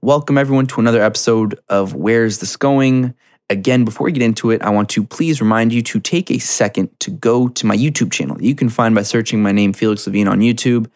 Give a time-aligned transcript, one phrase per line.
[0.00, 3.14] Welcome, everyone, to another episode of Where's This Going?
[3.50, 6.38] Again, before we get into it, I want to please remind you to take a
[6.38, 8.40] second to go to my YouTube channel.
[8.40, 10.88] You can find by searching my name, Felix Levine, on YouTube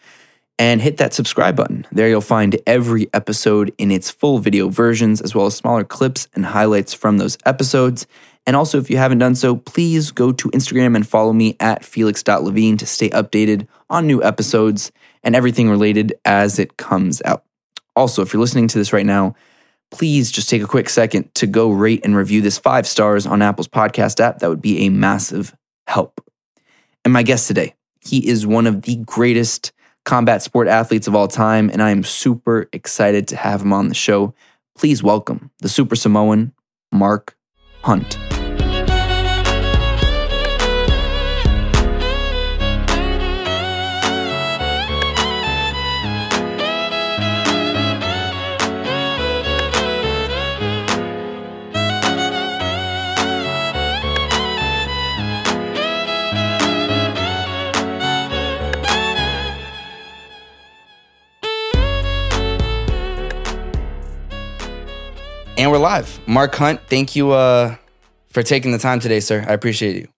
[0.57, 1.85] and hit that subscribe button.
[1.91, 6.29] There you'll find every episode in its full video versions, as well as smaller clips
[6.33, 8.07] and highlights from those episodes.
[8.47, 11.85] And also, if you haven't done so, please go to Instagram and follow me at
[11.85, 14.93] felix.levine to stay updated on new episodes
[15.25, 17.43] and everything related as it comes out.
[17.95, 19.35] Also, if you're listening to this right now,
[19.91, 23.43] please just take a quick second to go rate and review this five stars on
[23.43, 24.39] Apple's podcast app.
[24.39, 25.55] That would be a massive
[25.87, 26.21] help.
[27.05, 29.73] And my guest today, he is one of the greatest
[30.05, 33.89] combat sport athletes of all time, and I am super excited to have him on
[33.89, 34.35] the show.
[34.77, 36.53] Please welcome the Super Samoan,
[36.91, 37.37] Mark
[37.83, 38.19] Hunt.
[65.63, 66.19] And we're live.
[66.27, 67.77] Mark Hunt, thank you uh,
[68.31, 69.45] for taking the time today, sir.
[69.47, 70.09] I appreciate you.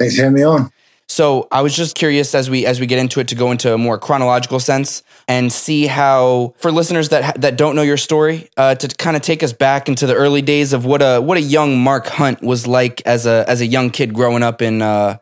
[0.00, 0.72] Thanks for having me on.
[1.08, 3.72] So I was just curious as we as we get into it to go into
[3.72, 8.48] a more chronological sense and see how for listeners that that don't know your story
[8.56, 11.38] uh, to kind of take us back into the early days of what a what
[11.38, 14.82] a young Mark Hunt was like as a as a young kid growing up in
[14.82, 15.18] uh,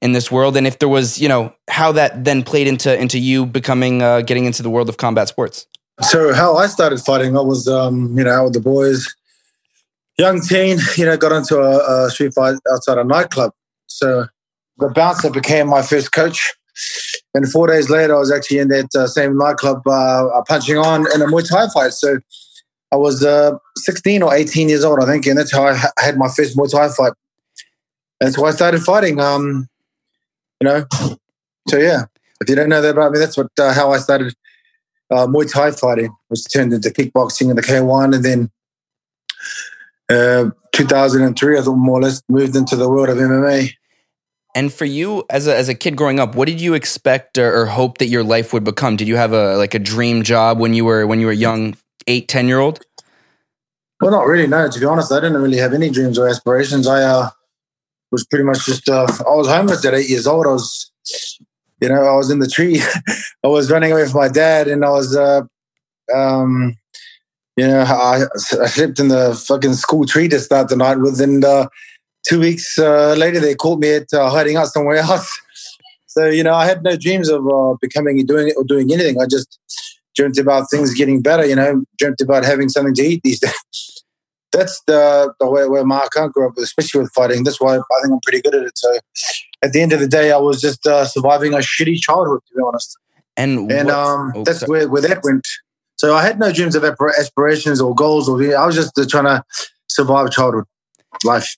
[0.00, 3.18] in this world and if there was you know how that then played into into
[3.18, 5.66] you becoming uh, getting into the world of combat sports.
[6.02, 9.14] So how I started fighting, I was, um, you know, out with the boys,
[10.18, 13.52] young teen, you know, got into a, a street fight outside a nightclub.
[13.86, 14.26] So
[14.78, 16.54] the bouncer became my first coach.
[17.34, 21.06] And four days later, I was actually in that uh, same nightclub uh, punching on
[21.14, 21.92] in a Muay Thai fight.
[21.92, 22.18] So
[22.92, 26.18] I was uh, 16 or 18 years old, I think, and that's how I had
[26.18, 27.12] my first Muay Thai fight.
[28.20, 29.18] That's why I started fighting.
[29.20, 29.68] Um,
[30.60, 30.86] you know,
[31.68, 32.04] so yeah.
[32.38, 34.34] If you don't know that about me, that's what uh, how I started
[35.10, 38.50] uh, Muay Thai fighting was turned into kickboxing in the K1, and then
[40.08, 43.72] uh, 2003, I thought more or less moved into the world of MMA.
[44.54, 47.54] And for you, as a as a kid growing up, what did you expect or,
[47.54, 48.96] or, hope that your life would become?
[48.96, 51.76] Did you have a like a dream job when you were when you were young,
[52.06, 52.80] eight, ten year old?
[54.00, 54.46] Well, not really.
[54.46, 56.86] No, to be honest, I didn't really have any dreams or aspirations.
[56.86, 57.28] I uh,
[58.10, 60.46] was pretty much just uh, I was homeless at eight years old.
[60.46, 60.90] I was
[61.80, 62.80] you know, I was in the tree.
[63.44, 65.42] I was running away from my dad, and I was, uh,
[66.14, 66.76] um,
[67.56, 68.24] you know, I,
[68.62, 71.68] I, slept in the fucking school tree to start the night with, and uh,
[72.26, 75.30] two weeks uh, later they caught me at uh, hiding out somewhere else.
[76.06, 79.20] So you know, I had no dreams of uh, becoming doing it or doing anything.
[79.20, 79.58] I just
[80.14, 81.44] dreamt about things getting better.
[81.44, 83.96] You know, dreamt about having something to eat these days
[84.56, 87.44] that's the the way where Mark Hunt grew up, especially with fighting.
[87.44, 88.78] That's why I think I'm pretty good at it.
[88.78, 88.98] So
[89.62, 92.54] at the end of the day, I was just uh, surviving a shitty childhood, to
[92.54, 92.98] be honest.
[93.36, 95.46] And and what, um, oh, that's where where that went.
[95.96, 99.24] So I had no dreams of aspirations or goals, or I was just uh, trying
[99.24, 99.44] to
[99.88, 100.64] survive childhood
[101.24, 101.56] life.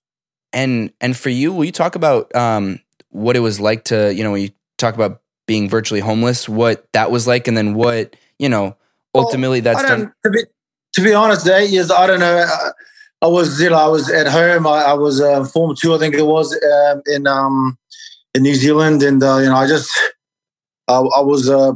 [0.53, 4.23] And and for you, will you talk about um, what it was like to you
[4.23, 8.17] know when you talk about being virtually homeless, what that was like, and then what
[8.39, 8.77] you know
[9.15, 10.13] ultimately well, that's done.
[10.25, 10.45] To be,
[10.95, 12.45] to be honest, eight years, I don't know.
[13.21, 14.67] I, was, you know, I was at home.
[14.67, 17.77] I, I was uh, Form Two, I think it was, um, in um,
[18.35, 19.91] in New Zealand, and uh, you know, I just,
[20.87, 21.73] I, I was, uh,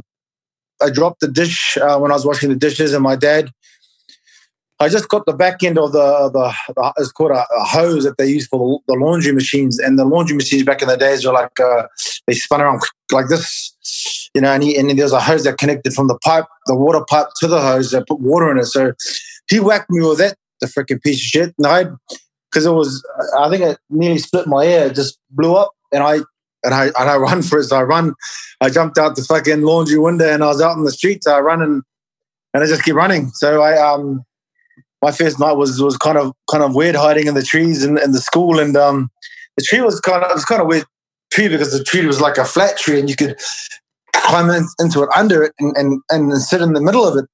[0.81, 3.51] I dropped the dish uh, when I was washing the dishes, and my dad,
[4.79, 8.03] I just got the back end of the the, the it's called a, a, hose
[8.03, 10.97] that they use for the, the, laundry machines, and the laundry machines back in the
[10.97, 11.87] days were like uh,
[12.27, 15.57] they spun around like this, you know, and, he, and there was a hose that
[15.57, 18.65] connected from the pipe, the water pipe to the hose that put water in it.
[18.65, 18.93] So
[19.49, 21.55] he whacked me with that the freaking piece of shit.
[21.57, 21.85] And I,
[22.51, 23.05] because it was,
[23.37, 24.87] I think it nearly split my ear.
[24.87, 26.19] It just blew up, and I
[26.63, 27.65] and I and I run for it.
[27.65, 28.13] So I run.
[28.61, 31.23] I jumped out the fucking laundry window, and I was out in the street.
[31.23, 31.83] So I run and
[32.53, 33.29] and I just keep running.
[33.29, 34.23] So I um,
[35.01, 37.97] my first night was was kind of kind of weird, hiding in the trees in,
[37.97, 39.09] in the school, and um,
[39.57, 40.85] the tree was kind of it was kind of weird
[41.31, 43.37] tree because the tree was like a flat tree, and you could
[44.15, 47.25] climb in, into it under it and, and and sit in the middle of it.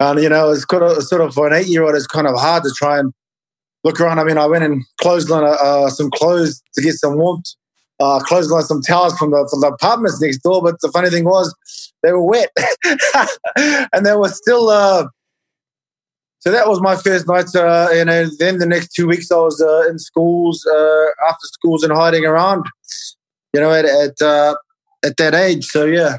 [0.00, 2.26] And, you know, it's kind of sort of for an eight year old, it's kind
[2.26, 3.12] of hard to try and
[3.84, 4.18] look around.
[4.18, 7.46] I mean, I went and closed on uh, some clothes to get some warmth,
[8.00, 10.62] uh, on some towels from the, from the apartments next door.
[10.62, 11.54] But the funny thing was,
[12.02, 12.50] they were wet
[13.92, 14.70] and they were still.
[14.70, 15.08] Uh,
[16.38, 17.54] so that was my first night.
[17.54, 21.44] Uh, you know, then the next two weeks I was uh, in schools, uh, after
[21.44, 22.64] schools, and hiding around.
[23.52, 24.54] You know, at at, uh,
[25.04, 25.66] at that age.
[25.66, 26.16] So yeah.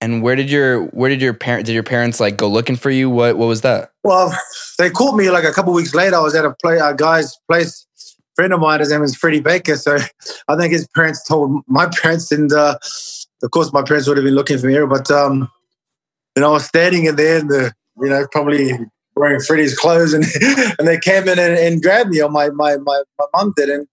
[0.00, 2.90] And where did your where did your parent did your parents like go looking for
[2.90, 3.08] you?
[3.08, 3.90] What what was that?
[4.02, 4.36] Well,
[4.78, 6.16] they called me like a couple weeks later.
[6.16, 7.86] I was at a play a guy's place.
[8.34, 9.76] friend of mine, his name is Freddie Baker.
[9.76, 9.96] So
[10.48, 12.76] I think his parents told my parents, and uh,
[13.42, 14.78] of course my parents would have been looking for me.
[14.86, 15.48] But um,
[16.36, 18.72] you know, I was standing in there, and the you know probably
[19.16, 20.24] wearing Freddie's clothes, and
[20.78, 22.20] and they came in and, and grabbed me.
[22.20, 23.86] Or my my my my mum did, and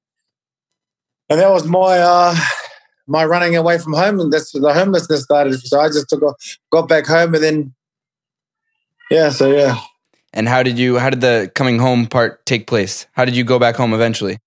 [1.30, 2.36] and that was my uh,
[3.12, 5.60] my running away from home, and that's the homelessness started.
[5.60, 6.34] So I just took a,
[6.72, 7.74] got back home, and then
[9.12, 9.80] yeah, so yeah.
[10.34, 10.98] And how did you?
[10.98, 13.06] How did the coming home part take place?
[13.12, 14.40] How did you go back home eventually?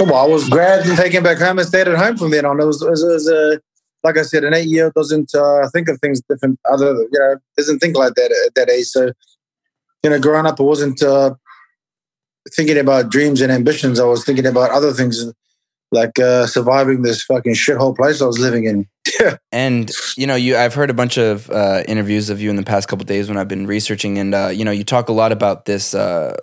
[0.00, 2.60] Well, I was grabbed and taken back home and stayed at home from then on.
[2.60, 3.56] It was, it was, it was uh,
[4.02, 6.58] like I said, an eight year doesn't uh, think of things different.
[6.70, 8.86] Other, you know, doesn't think like that at that age.
[8.86, 9.12] So,
[10.02, 11.34] you know, growing up, I wasn't uh,
[12.52, 14.00] thinking about dreams and ambitions.
[14.00, 15.32] I was thinking about other things
[15.94, 18.88] like uh, surviving this fucking shithole place I was living in.
[19.52, 22.62] and you know, you I've heard a bunch of uh, interviews of you in the
[22.62, 25.32] past couple days when I've been researching, and uh, you know, you talk a lot
[25.32, 26.36] about this, uh,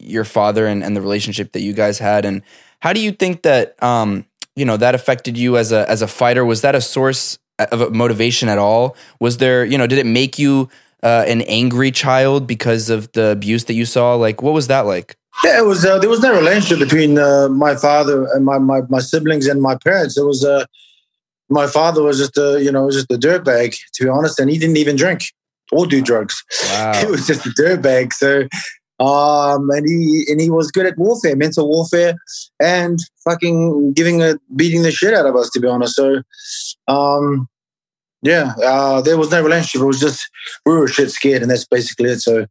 [0.00, 2.42] your father and, and the relationship that you guys had, and
[2.80, 4.24] how do you think that um,
[4.56, 6.44] you know that affected you as a as a fighter?
[6.44, 8.96] Was that a source of motivation at all?
[9.20, 10.68] Was there, you know, did it make you
[11.02, 14.14] uh, an angry child because of the abuse that you saw?
[14.14, 15.16] Like, what was that like?
[15.44, 15.84] Yeah, it was.
[15.84, 19.62] Uh, there was no relationship between uh, my father and my, my, my siblings and
[19.62, 20.16] my parents.
[20.16, 20.44] It was.
[20.44, 20.64] Uh,
[21.48, 24.50] my father was just a you know was just a dirtbag to be honest, and
[24.50, 25.22] he didn't even drink
[25.72, 26.44] or do drugs.
[26.70, 27.00] Wow.
[27.00, 28.12] He was just a dirtbag.
[28.12, 28.42] So,
[29.00, 32.14] um, and he and he was good at warfare, mental warfare,
[32.60, 35.50] and fucking giving a beating the shit out of us.
[35.50, 36.22] To be honest, so
[36.88, 37.48] um,
[38.22, 39.82] yeah, uh, there was no relationship.
[39.82, 40.28] It was just
[40.66, 42.20] we were shit scared, and that's basically it.
[42.20, 42.46] So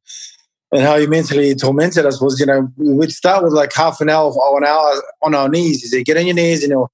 [0.71, 4.09] and how he mentally tormented us was, you know, we'd start with like half an
[4.09, 5.81] hour or an hour on our knees.
[5.81, 6.91] He said, "Get on your knees," and he'll,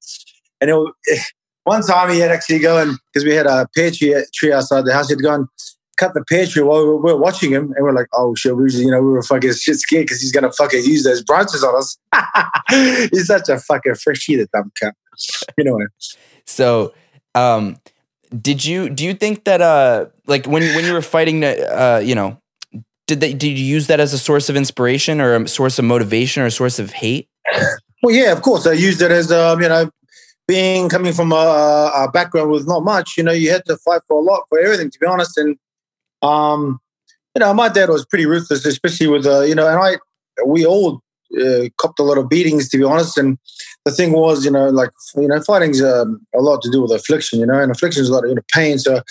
[0.61, 0.91] and he'll.
[1.65, 4.83] One time he had actually go and because we had a pear tree, tree outside
[4.83, 5.47] the house, he'd go and
[5.95, 8.69] cut the pear tree while we were watching him, and we're like, "Oh shit!" We,
[8.73, 11.75] you know, we were fucking shit scared because he's gonna fucking use those branches on
[11.77, 11.97] us.
[13.11, 14.91] he's such a fucking fresh sheet of dumb cunt.
[15.57, 15.79] You know.
[16.45, 16.93] So,
[17.33, 17.77] um,
[18.41, 22.15] did you do you think that uh, like when when you were fighting, uh, you
[22.15, 22.37] know,
[23.07, 25.85] did they did you use that as a source of inspiration or a source of
[25.85, 27.29] motivation or a source of hate?
[28.01, 28.67] Well, yeah, of course.
[28.67, 29.89] I used it as um, you know,
[30.45, 33.13] being coming from a, a, background with not much.
[33.17, 35.37] You know, you had to fight for a lot for everything, to be honest.
[35.37, 35.57] And
[36.21, 36.81] um,
[37.33, 39.97] you know, my dad was pretty ruthless, especially with uh, you know, and I
[40.45, 41.01] we all
[41.41, 43.17] uh, copped a lot of beatings, to be honest.
[43.17, 43.37] And
[43.85, 46.91] the thing was, you know, like you know, fighting's um, a lot to do with
[46.91, 48.79] affliction, you know, and affliction is a lot of you know, pain.
[48.79, 49.01] So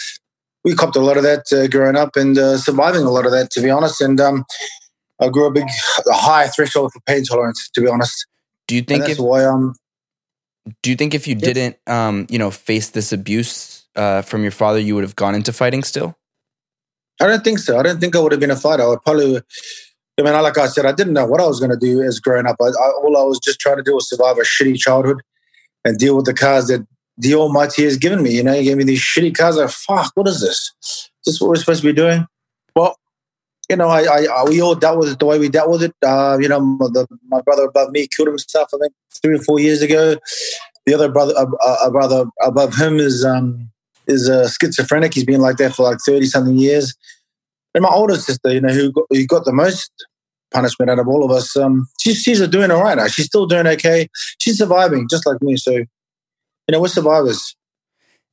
[0.65, 3.33] we copped a lot of that uh, growing up and uh, surviving a lot of
[3.33, 4.01] that, to be honest.
[4.01, 4.45] And um,
[5.21, 5.65] I grew a big,
[6.09, 8.27] a high threshold for pain tolerance, to be honest.
[8.69, 9.75] Do you think if why um?
[10.83, 11.53] Do you think if you yeah.
[11.53, 15.35] didn't um you know face this abuse uh, from your father, you would have gone
[15.35, 16.17] into fighting still?
[17.21, 17.79] I don't think so.
[17.79, 18.83] I don't think I would have been a fighter.
[18.83, 19.41] I would probably.
[20.19, 22.21] I mean, like I said, I didn't know what I was going to do as
[22.21, 22.57] growing up.
[22.61, 25.23] I, I, all I was just trying to do was survive a shitty childhood
[25.85, 26.87] and deal with the cars that
[27.23, 28.33] the Almighty has given me.
[28.33, 29.57] You know, He gave me these shitty cars.
[29.57, 30.73] Like, fuck, what is this?
[30.83, 32.27] Is this what we're supposed to be doing?
[32.75, 32.97] Well,
[33.69, 35.95] you know, I, I, we all dealt with it the way we dealt with it.
[36.05, 38.71] Uh, you know, the, my brother above me killed himself.
[38.75, 38.93] I think
[39.23, 40.17] three or four years ago.
[40.85, 43.71] The other brother, uh, uh, brother above him is um,
[44.09, 45.15] is a schizophrenic.
[45.15, 46.93] He's been like that for like thirty something years.
[47.75, 49.91] And my older sister, you know, who got, who got the most
[50.53, 53.07] punishment out of all of us, um, she's she's doing all right now.
[53.07, 54.09] She's still doing okay.
[54.39, 55.57] She's surviving, just like me.
[55.57, 55.85] So
[56.69, 57.57] you know, we're survivors.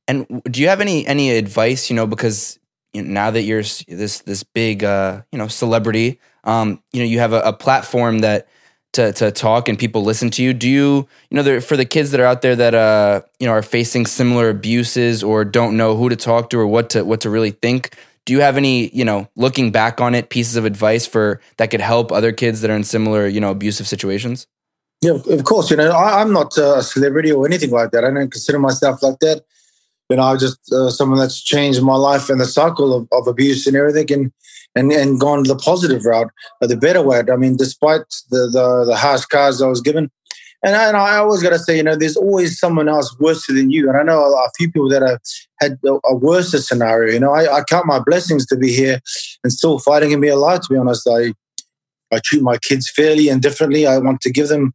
[0.08, 1.90] And do you have any any advice?
[1.90, 2.58] You know, because
[2.92, 7.06] you know, now that you're this this big uh, you know celebrity, um, you know,
[7.06, 8.48] you have a, a platform that
[8.92, 10.52] to to talk and people listen to you.
[10.52, 13.46] Do you you know there, for the kids that are out there that uh you
[13.46, 17.04] know are facing similar abuses or don't know who to talk to or what to
[17.04, 17.94] what to really think?
[18.26, 21.70] Do you have any you know looking back on it pieces of advice for that
[21.70, 24.46] could help other kids that are in similar you know abusive situations?
[25.02, 25.70] Yeah, of course.
[25.70, 28.04] You know, I, am not a celebrity or anything like that.
[28.04, 29.42] I don't consider myself like that.
[30.10, 33.26] You know, I'm just uh, someone that's changed my life and the cycle of, of
[33.26, 34.32] abuse and everything, and
[34.74, 36.30] and and gone the positive route,
[36.60, 37.22] the better way.
[37.32, 40.10] I mean, despite the the, the harsh cards I was given,
[40.62, 43.46] and I, and I always got to say, you know, there's always someone else worse
[43.46, 43.88] than you.
[43.88, 45.20] And I know a few people that have
[45.60, 47.12] had a worse scenario.
[47.14, 49.00] You know, I, I count my blessings to be here
[49.42, 50.60] and still fighting and be alive.
[50.60, 51.32] To be honest, I
[52.12, 53.86] I treat my kids fairly and differently.
[53.86, 54.74] I want to give them,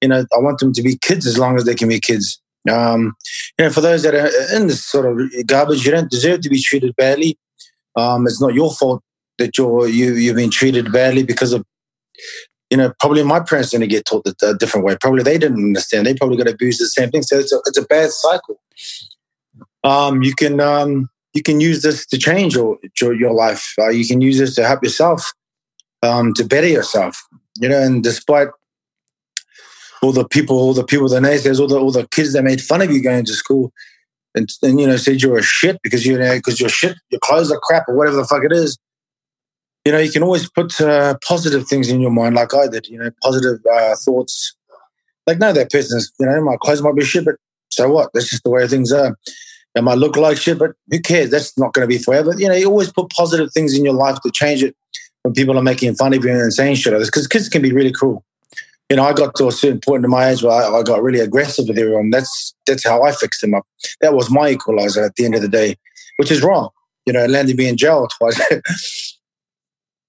[0.00, 2.40] you know, I want them to be kids as long as they can be kids.
[2.70, 3.14] Um,
[3.58, 6.48] you know, for those that are in this sort of garbage, you don't deserve to
[6.48, 7.38] be treated badly.
[7.96, 9.02] Um, it's not your fault
[9.38, 11.64] that you're you you've been treated badly because of,
[12.70, 14.96] you know, probably my parents didn't get taught a different way.
[15.00, 16.06] Probably they didn't understand.
[16.06, 17.22] They probably got abused the same thing.
[17.22, 18.60] So it's a, it's a bad cycle.
[19.84, 23.74] Um, you can um, you can use this to change your your, your life.
[23.78, 25.32] Uh, you can use this to help yourself,
[26.02, 27.22] um, to better yourself.
[27.58, 28.48] You know, and despite
[30.02, 32.60] all the people, all the people, the naysayers, all the all the kids that made
[32.60, 33.72] fun of you going to school,
[34.34, 37.20] and, and you know said you're a shit because you know because your shit, your
[37.20, 38.78] clothes are crap or whatever the fuck it is.
[39.84, 42.88] You know, you can always put uh, positive things in your mind, like I did.
[42.88, 44.56] You know, positive uh, thoughts.
[45.26, 46.12] Like, no, that person's.
[46.18, 47.36] You know, my clothes might be shit, but
[47.70, 48.10] so what?
[48.12, 49.16] That's just the way things are.
[49.76, 51.30] It might look like shit, but who cares?
[51.30, 52.34] That's not going to be forever.
[52.36, 54.74] You know, you always put positive things in your life to change it
[55.26, 56.92] when people are making fun of you and saying shit.
[56.92, 58.24] like this, Because kids can be really cruel
[58.88, 61.02] you know, I got to a certain point in my age where I, I, got
[61.02, 62.10] really aggressive with everyone.
[62.10, 63.66] That's that's how I fixed them up.
[64.00, 65.74] That was my equalizer at the end of the day,
[66.18, 66.70] which is wrong.
[67.04, 68.40] You know, it landed me in jail twice.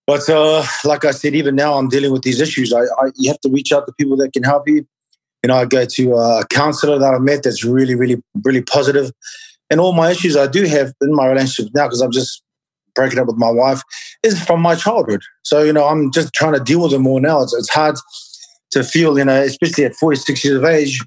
[0.06, 2.72] but uh, like I said, even now I'm dealing with these issues.
[2.72, 4.88] I, I, you have to reach out to people that can help you.
[5.44, 9.12] You know, I go to a counselor that I met that's really, really, really positive.
[9.70, 12.44] And all my issues I do have in my relationship now, because I'm just
[12.98, 13.82] breaking up with my wife,
[14.24, 15.22] is from my childhood.
[15.44, 17.42] So, you know, I'm just trying to deal with them more now.
[17.42, 17.96] It's, it's hard
[18.72, 21.00] to feel, you know, especially at 46 years of age,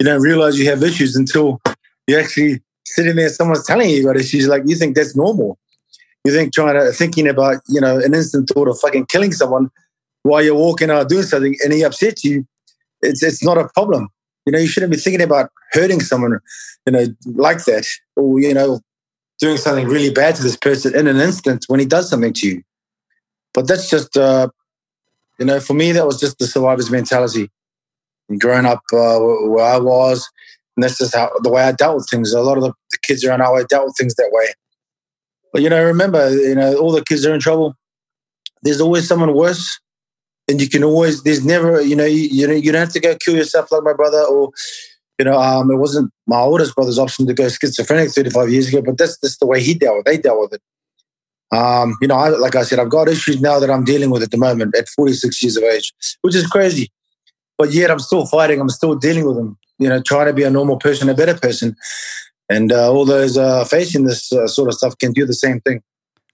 [0.00, 1.60] you don't realize you have issues until
[2.08, 4.48] you're actually sitting there, someone's telling you you got issues.
[4.48, 5.58] Like you think that's normal.
[6.24, 9.70] You think trying to thinking about, you know, an instant thought of fucking killing someone
[10.22, 12.46] while you're walking out doing something and he upsets you,
[13.02, 14.08] it's it's not a problem.
[14.44, 16.38] You know, you shouldn't be thinking about hurting someone,
[16.86, 17.84] you know, like that,
[18.16, 18.80] or you know,
[19.38, 22.48] doing something really bad to this person in an instant when he does something to
[22.48, 22.62] you.
[23.52, 24.48] But that's just uh,
[25.38, 27.50] you know, for me, that was just the survivor's mentality.
[28.38, 30.28] Growing up uh, where I was,
[30.76, 32.32] and that's just how the way I dealt with things.
[32.32, 34.48] A lot of the, the kids around our way dealt with things that way.
[35.52, 37.76] But you know, remember, you know, all the kids are in trouble.
[38.62, 39.78] There's always someone worse,
[40.48, 41.22] and you can always.
[41.22, 43.84] There's never, you know, you, you know, you don't have to go kill yourself like
[43.84, 44.50] my brother, or
[45.18, 48.82] you know, um, it wasn't my oldest brother's option to go schizophrenic 35 years ago,
[48.82, 50.06] but that's just the way he dealt with.
[50.06, 50.10] It.
[50.10, 50.62] They dealt with it.
[51.56, 54.22] Um, you know, I, like I said, I've got issues now that I'm dealing with
[54.22, 55.92] at the moment at 46 years of age,
[56.22, 56.90] which is crazy.
[57.56, 58.60] But yet I'm still fighting.
[58.60, 59.56] I'm still dealing with them.
[59.78, 61.76] You know, trying to be a normal person, a better person.
[62.48, 65.60] And uh, all those uh, facing this uh, sort of stuff can do the same
[65.60, 65.82] thing.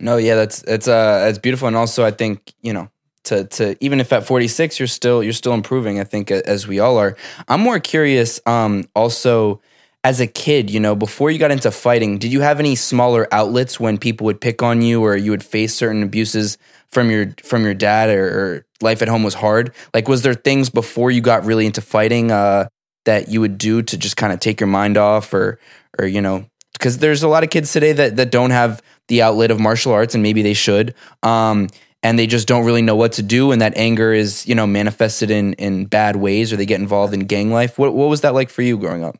[0.01, 2.91] No, yeah, that's it's uh it's beautiful, and also I think you know
[3.25, 6.01] to to even if at 46 you're still you're still improving.
[6.01, 7.17] I think as we all are.
[7.49, 8.41] I'm more curious.
[8.47, 9.61] Um, also
[10.05, 13.29] as a kid, you know, before you got into fighting, did you have any smaller
[13.33, 16.59] outlets when people would pick on you or you would face certain abuses
[16.91, 19.73] from your from your dad or, or life at home was hard?
[19.95, 22.67] Like was there things before you got really into fighting uh,
[23.05, 25.61] that you would do to just kind of take your mind off or
[25.99, 29.23] or you know, because there's a lot of kids today that that don't have the
[29.23, 30.95] outlet of martial arts and maybe they should.
[31.23, 31.69] Um,
[32.03, 34.67] and they just don't really know what to do and that anger is, you know,
[34.67, 37.79] manifested in in bad ways or they get involved in gang life.
[37.79, 39.17] What what was that like for you growing up?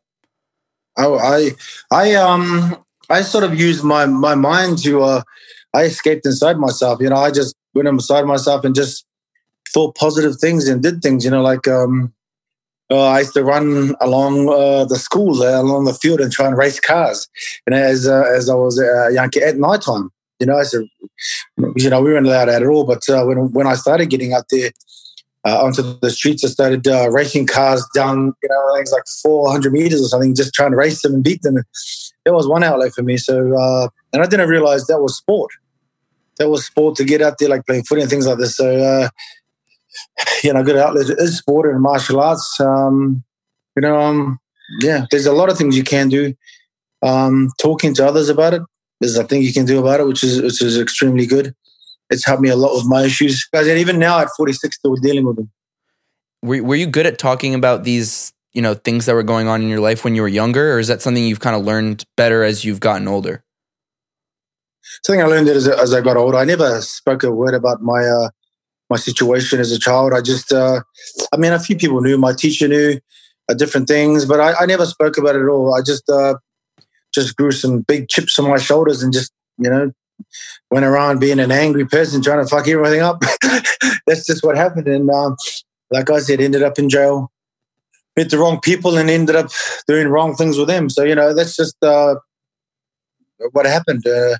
[0.97, 1.53] Oh, I,
[1.91, 2.77] I, um,
[3.09, 5.03] I sort of used my my mind to.
[5.03, 5.23] Uh,
[5.75, 7.01] I escaped inside myself.
[7.01, 9.07] You know, I just went inside myself and just
[9.73, 11.25] thought positive things and did things.
[11.25, 12.13] You know, like um,
[12.91, 16.47] uh, I used to run along uh, the school, uh, along the field, and try
[16.47, 17.27] and race cars.
[17.67, 20.11] And as uh, as I was a young at night time,
[20.43, 20.83] you know, said,
[21.77, 22.85] you know, we weren't allowed out at all.
[22.85, 24.73] But uh, when when I started getting out there,
[25.45, 26.45] uh, onto the streets.
[26.45, 30.55] I started uh, racing cars down, you know, things like 400 meters or something, just
[30.55, 31.57] trying to race them and beat them.
[32.25, 33.17] That was one outlet for me.
[33.17, 35.51] So, uh, and I didn't realize that was sport.
[36.39, 38.57] That was sport to get out there, like playing footy and things like this.
[38.57, 39.09] So, uh,
[40.45, 42.61] you know, good outlet is sport and martial arts.
[42.61, 43.25] Um,
[43.77, 44.39] you know, um,
[44.81, 46.35] yeah, there's a lot of things you can do.
[47.03, 48.63] Um, talking to others about it,
[49.03, 51.55] there's a thing you can do about it, which is which is extremely good
[52.13, 53.45] it's helped me a lot with my issues.
[53.53, 55.51] Guys, and even now at 46, still dealing with them.
[56.43, 59.63] Were, were you good at talking about these, you know, things that were going on
[59.63, 62.05] in your life when you were younger, or is that something you've kind of learned
[62.17, 63.45] better as you've gotten older?
[65.05, 66.37] Something I learned as, as I got older.
[66.37, 68.29] I never spoke a word about my uh,
[68.91, 70.13] my situation as a child.
[70.13, 70.83] I just, uh,
[71.33, 72.19] I mean, a few people knew.
[72.19, 73.01] My teacher knew
[73.49, 75.75] uh, different things, but I, I, never spoke about it at all.
[75.75, 76.35] I just uh,
[77.15, 79.93] just grew some big chips on my shoulders and just, you know,
[80.71, 83.23] went around being an angry person trying to fuck everything up.
[84.07, 84.89] That's just what happened.
[84.89, 85.37] And um,
[85.91, 87.31] like I said, ended up in jail,
[88.17, 89.51] met the wrong people, and ended up
[89.87, 90.89] doing wrong things with them.
[90.89, 92.17] So you know, that's just uh,
[93.53, 94.37] what happened uh,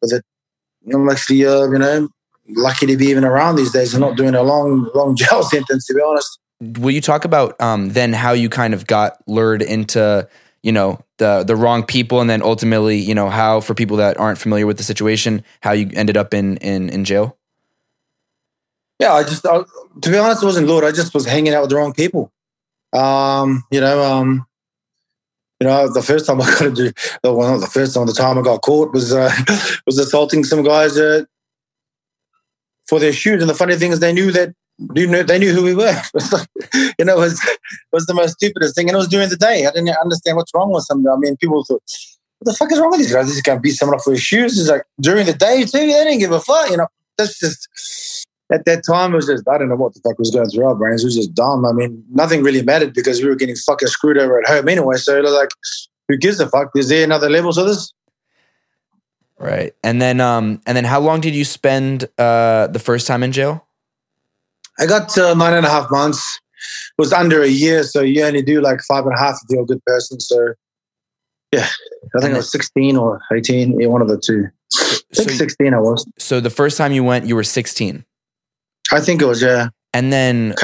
[0.00, 0.24] with it.
[0.92, 2.08] I'm actually, uh, you know,
[2.48, 5.86] lucky to be even around these days and not doing a long, long jail sentence.
[5.86, 6.38] To be honest.
[6.60, 10.28] Will you talk about um, then how you kind of got lured into
[10.62, 14.18] you know the the wrong people and then ultimately you know how for people that
[14.18, 17.36] aren't familiar with the situation how you ended up in in in jail?
[18.98, 19.62] Yeah i just I,
[20.02, 20.84] to be honest it wasn't lord.
[20.84, 22.32] I just was hanging out with the wrong people.
[22.92, 24.46] Um you know um
[25.60, 28.38] you know, the first time I got to do, well, the first time, the time
[28.38, 29.30] I got caught was uh,
[29.86, 31.24] was assaulting some guys uh,
[32.86, 33.42] for their shoes.
[33.42, 36.00] And the funny thing is, they knew that knew, they knew who we were.
[36.98, 37.40] you know, it was
[37.92, 39.66] was the most stupidest thing, and it was during the day.
[39.66, 41.06] I didn't understand what's wrong with them.
[41.06, 41.82] I mean, people thought,
[42.38, 43.26] "What the fuck is wrong with these guys?
[43.26, 45.64] They just going to beat someone off for his shoes." It's like during the day
[45.64, 45.78] too.
[45.78, 46.70] They didn't give a fuck.
[46.70, 50.00] You know, that's just at that time, it was just, I don't know what the
[50.00, 51.02] fuck was going through our brains.
[51.02, 51.64] It was just dumb.
[51.64, 54.96] I mean, nothing really mattered because we were getting fucking screwed over at home anyway.
[54.96, 55.50] So, like,
[56.08, 56.70] who gives a fuck?
[56.74, 57.92] Is there another level to this?
[59.38, 59.74] Right.
[59.84, 63.32] And then, um, and then how long did you spend uh, the first time in
[63.32, 63.66] jail?
[64.80, 66.40] I got uh, nine and a half months.
[66.98, 67.82] It was under a year.
[67.82, 70.20] So you only do like five and a half if you're a good person.
[70.20, 70.54] So,
[71.52, 71.66] yeah,
[72.16, 74.46] I think I was 16 or 18, yeah, one of the two.
[74.76, 76.06] I think so 16 I was.
[76.18, 78.04] So the first time you went, you were 16?
[78.92, 79.68] I think it was, yeah.
[79.92, 80.54] And then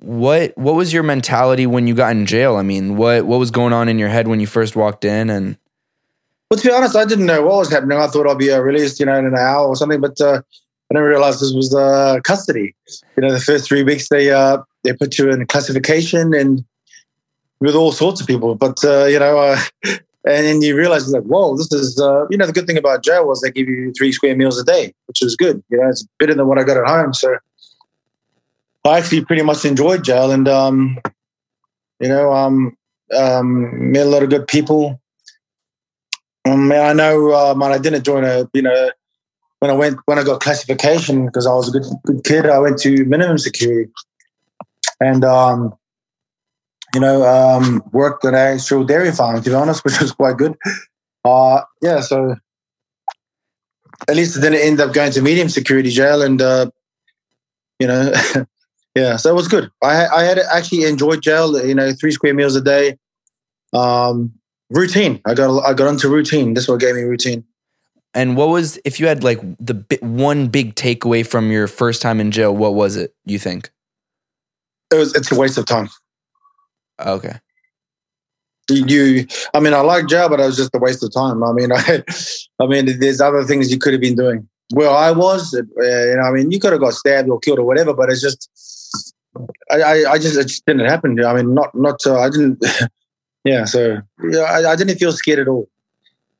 [0.00, 2.56] what what was your mentality when you got in jail?
[2.56, 5.30] I mean, what what was going on in your head when you first walked in
[5.30, 5.56] and
[6.50, 7.98] well, to be honest, I didn't know what was happening.
[7.98, 10.42] I thought I'd be uh, released, you know, in an hour or something, but uh,
[10.90, 12.74] I didn't realize this was uh, custody.
[13.16, 16.64] You know, the first three weeks they uh, they put you in classification and
[17.60, 18.54] with all sorts of people.
[18.54, 22.36] But uh, you know, uh, and then you realize like, whoa, this is uh, you
[22.36, 24.92] know the good thing about jail was they give you three square meals a day,
[25.06, 25.62] which is good.
[25.70, 27.14] You know, it's better than what I got at home.
[27.14, 27.36] So
[28.84, 30.98] I actually pretty much enjoyed jail, and um,
[32.00, 32.76] you know, um,
[33.16, 35.00] um, met a lot of good people.
[36.44, 38.90] Um, I know um, I didn't join a you know
[39.64, 42.44] when I went when I got classification because I was a good good kid.
[42.44, 43.90] I went to minimum security,
[45.00, 45.72] and um,
[46.92, 50.36] you know, um, worked at an actual dairy farm, to be honest, which was quite
[50.36, 50.54] good.
[51.24, 52.36] Uh, yeah, so
[54.06, 56.70] at least I didn't end up going to medium security jail, and uh,
[57.78, 58.12] you know,
[58.94, 59.70] yeah, so it was good.
[59.82, 61.66] I I had actually enjoyed jail.
[61.66, 62.98] You know, three square meals a day,
[63.72, 64.30] um,
[64.68, 65.22] routine.
[65.24, 66.52] I got I got into routine.
[66.52, 67.46] This what gave me routine.
[68.14, 72.20] And what was if you had like the one big takeaway from your first time
[72.20, 72.54] in jail?
[72.54, 73.14] What was it?
[73.24, 73.70] You think?
[74.92, 75.14] It was.
[75.14, 75.88] It's a waste of time.
[77.00, 77.38] Okay.
[78.70, 81.42] You, I mean, I like jail, but it was just a waste of time.
[81.42, 82.02] I mean, I,
[82.60, 84.48] I mean, there's other things you could have been doing.
[84.70, 87.58] Where I was, uh, you know, I mean, you could have got stabbed or killed
[87.58, 88.48] or whatever, but it's just,
[89.70, 91.22] I, I, I just, it just didn't happen.
[91.22, 92.64] I mean, not, not, uh, I didn't,
[93.44, 93.66] yeah.
[93.66, 95.68] So, yeah, I, I, didn't feel scared at all.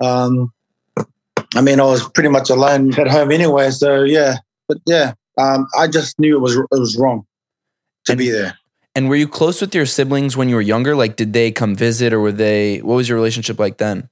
[0.00, 0.53] Um,
[1.54, 3.70] I mean, I was pretty much alone at home anyway.
[3.70, 4.36] So, yeah,
[4.68, 7.26] but yeah, um, I just knew it was, it was wrong
[8.06, 8.58] to and, be there.
[8.94, 10.94] And were you close with your siblings when you were younger?
[10.94, 12.78] Like, did they come visit, or were they?
[12.78, 14.08] What was your relationship like then?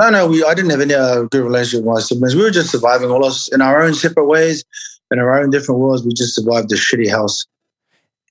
[0.00, 0.44] No, no, we.
[0.44, 2.36] I didn't have any uh, good relationship with my siblings.
[2.36, 4.64] We were just surviving all us in our own separate ways,
[5.10, 6.04] in our own different worlds.
[6.04, 7.46] We just survived the shitty house.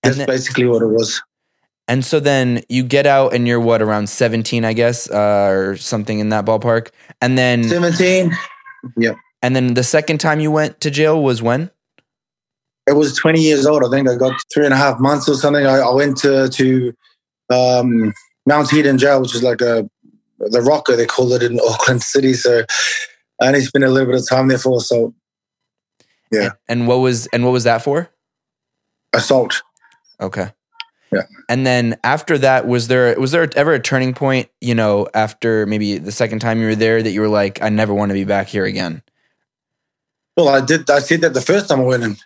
[0.03, 1.21] That's then, basically what it was.
[1.87, 5.77] And so then you get out, and you're what around seventeen, I guess, uh, or
[5.77, 6.89] something in that ballpark.
[7.21, 8.31] And then seventeen.
[8.97, 9.17] Yep.
[9.41, 11.69] And then the second time you went to jail was when?
[12.87, 13.83] it was 20 years old.
[13.83, 15.65] I think I got three and a half months or something.
[15.65, 16.93] I, I went to, to
[17.49, 18.13] um,
[18.45, 19.89] Mount Eden Jail, which is like a
[20.39, 22.33] the rocker they call it in Auckland City.
[22.33, 22.63] So
[23.41, 25.13] I only spent a little bit of time there for assault.
[26.31, 26.49] Yeah.
[26.67, 28.09] And what was and what was that for?
[29.13, 29.61] Assault.
[30.19, 30.51] Okay.
[31.13, 31.23] Yeah.
[31.49, 34.49] And then after that, was there was there ever a turning point?
[34.61, 37.69] You know, after maybe the second time you were there, that you were like, I
[37.69, 39.01] never want to be back here again.
[40.35, 40.89] Well, I did.
[40.89, 42.17] I said that the first time I went in.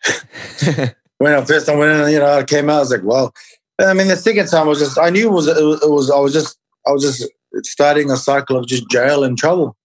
[1.17, 2.77] when I first time went in, you know, I came out.
[2.77, 3.33] I was like, "Well,"
[3.79, 4.97] I mean, the second time was just.
[4.97, 5.47] I knew it was.
[5.47, 5.83] It was.
[5.83, 6.57] It was I was just.
[6.87, 7.29] I was just
[7.65, 9.75] starting a cycle of just jail and trouble.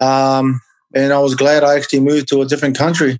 [0.00, 0.60] Um,
[0.94, 3.18] and I was glad I actually moved to a different country.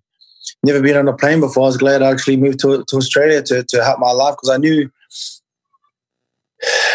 [0.64, 1.64] Never been on a plane before.
[1.64, 4.50] I was glad I actually moved to to Australia to to help my life because
[4.50, 4.90] I knew.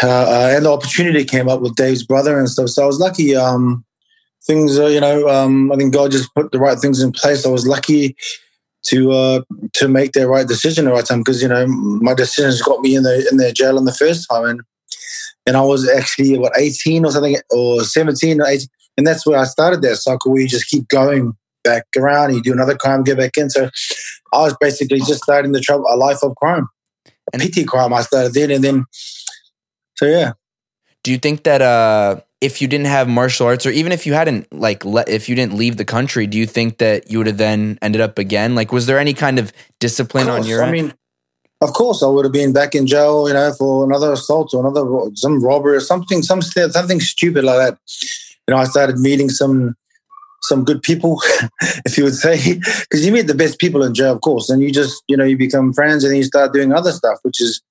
[0.02, 2.70] Uh, uh, and the opportunity came up with Dave's brother and stuff.
[2.70, 3.36] So I was lucky.
[3.36, 3.84] Um,
[4.46, 7.46] things, uh, you know, um, I think God just put the right things in place.
[7.46, 8.16] I was lucky
[8.84, 9.42] to uh,
[9.74, 12.96] to make the right decision the right time because you know my decisions got me
[12.96, 14.62] in the in the jail in the first time, and
[15.46, 19.40] and I was actually what eighteen or something or seventeen or eighteen, and that's where
[19.40, 21.36] I started that cycle where you just keep going
[21.68, 23.50] back around, you do another crime, get back in.
[23.50, 23.70] So
[24.34, 26.68] I was basically just starting the trouble, a life of crime,
[27.34, 27.94] and PT crime.
[27.94, 28.86] I started then, and then
[29.96, 30.34] so yeah.
[31.04, 34.14] Do you think that uh if you didn't have martial arts or even if you
[34.14, 37.28] hadn't like let if you didn't leave the country do you think that you would
[37.28, 40.62] have then ended up again like was there any kind of discipline of on your
[40.62, 40.72] i end?
[40.72, 40.94] mean
[41.62, 44.66] of course i would have been back in jail you know for another assault or
[44.66, 47.80] another some robbery or something some something stupid like that
[48.48, 49.76] you know i started meeting some
[50.42, 51.22] some good people
[51.86, 54.62] if you would say because you meet the best people in jail of course and
[54.62, 57.62] you just you know you become friends and you start doing other stuff which is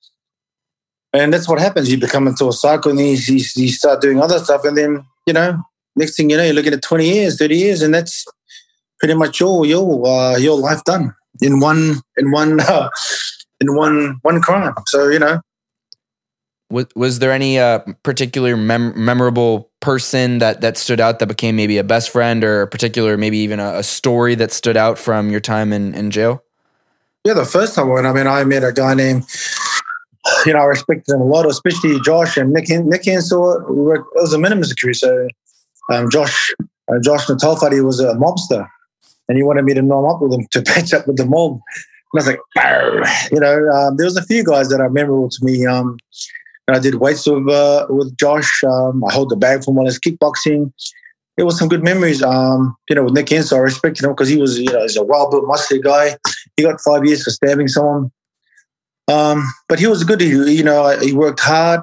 [1.16, 1.90] and that's what happens.
[1.90, 5.05] You become into a cycle, and you, you, you start doing other stuff, and then
[5.26, 5.62] you know,
[5.94, 8.24] next thing you know, you're looking at twenty years, thirty years, and that's
[8.98, 12.90] pretty much your your uh, your life done in one in one uh,
[13.61, 14.74] in one one crime.
[14.87, 15.40] So you know,
[16.70, 21.57] was was there any uh, particular mem- memorable person that that stood out that became
[21.57, 24.98] maybe a best friend or a particular maybe even a, a, story that stood out
[24.98, 26.42] from your time in, in jail?
[27.24, 29.24] Yeah, the first time I went, I mean, I met a guy named,
[30.44, 32.68] you know, I respected him a lot, especially Josh and Nick.
[32.68, 34.98] Nick Hensel, we were, it was a minimum security.
[34.98, 35.29] So
[35.90, 38.68] um, Josh, uh, Josh Natalfadi was a mobster
[39.29, 41.52] and he wanted me to nom up with him to patch up with the mob.
[41.52, 41.61] And
[42.14, 43.02] I was like, Arr.
[43.33, 45.66] you know, um, there was a few guys that are memorable to me.
[45.66, 45.98] Um,
[46.66, 48.62] and I did weights with uh, with Josh.
[48.64, 50.72] Um, I held the bag for one of his kickboxing.
[51.37, 52.22] It was some good memories.
[52.22, 54.96] Um, you know, with Nick Hensel, I respected him because he was, you know, he's
[54.96, 56.16] a well built, muscular guy.
[56.57, 58.11] He got five years for stabbing someone.
[59.09, 60.20] Um, but he was good.
[60.20, 61.83] He, you know, he worked hard.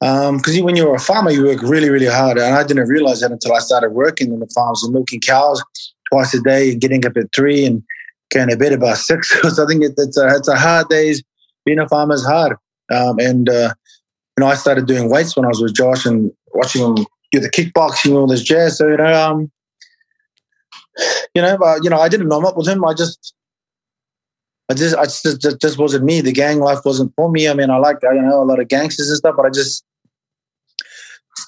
[0.00, 2.38] Because um, when you're a farmer, you work really, really hard.
[2.38, 5.62] And I didn't realize that until I started working in the farms and milking cows
[6.12, 7.82] twice a day getting up at three and
[8.32, 9.34] going to bed about six.
[9.34, 11.22] Because I think it, it's, a, it's a hard days.
[11.64, 12.56] Being a farmer is hard.
[12.90, 13.74] Um, and, uh,
[14.36, 17.40] you know, I started doing weights when I was with Josh and watching him do
[17.40, 18.78] the kickboxing, and all this jazz.
[18.78, 19.50] So, you know, um,
[21.34, 22.84] you know, but, you know, I didn't know up with him.
[22.84, 23.34] I just,
[24.70, 26.20] I just, I just, just, just wasn't me.
[26.20, 27.48] The gang life wasn't for me.
[27.48, 29.84] I mean, I liked, you know, a lot of gangsters and stuff, but I just,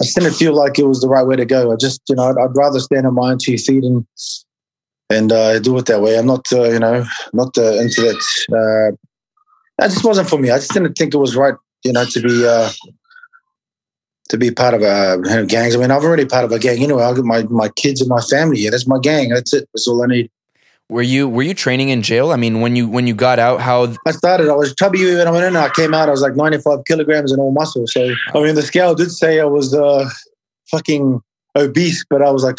[0.01, 1.73] I just didn't feel like it was the right way to go.
[1.73, 4.07] I just, you know, I'd, I'd rather stand on my own two feet and
[5.11, 6.17] and uh, do it that way.
[6.17, 8.97] I'm not, uh, you know, not uh, into that.
[9.81, 10.51] That just wasn't for me.
[10.51, 12.71] I just didn't think it was right, you know, to be uh,
[14.29, 15.75] to be part of a you know, gangs.
[15.75, 17.03] I mean, I'm already part of a gang anyway.
[17.03, 18.61] I got my my kids and my family.
[18.61, 19.31] Yeah, that's my gang.
[19.31, 19.67] That's it.
[19.73, 20.31] That's all I need.
[20.91, 22.31] Were you were you training in jail?
[22.31, 25.27] I mean, when you when you got out, how I started, I was chubby when
[25.27, 25.57] I went in.
[25.57, 27.87] I came out, I was like 95 kilograms and all muscle.
[27.87, 30.11] So I mean, the scale did say I was uh,
[30.71, 31.23] fucking
[31.57, 32.59] obese, but I was like,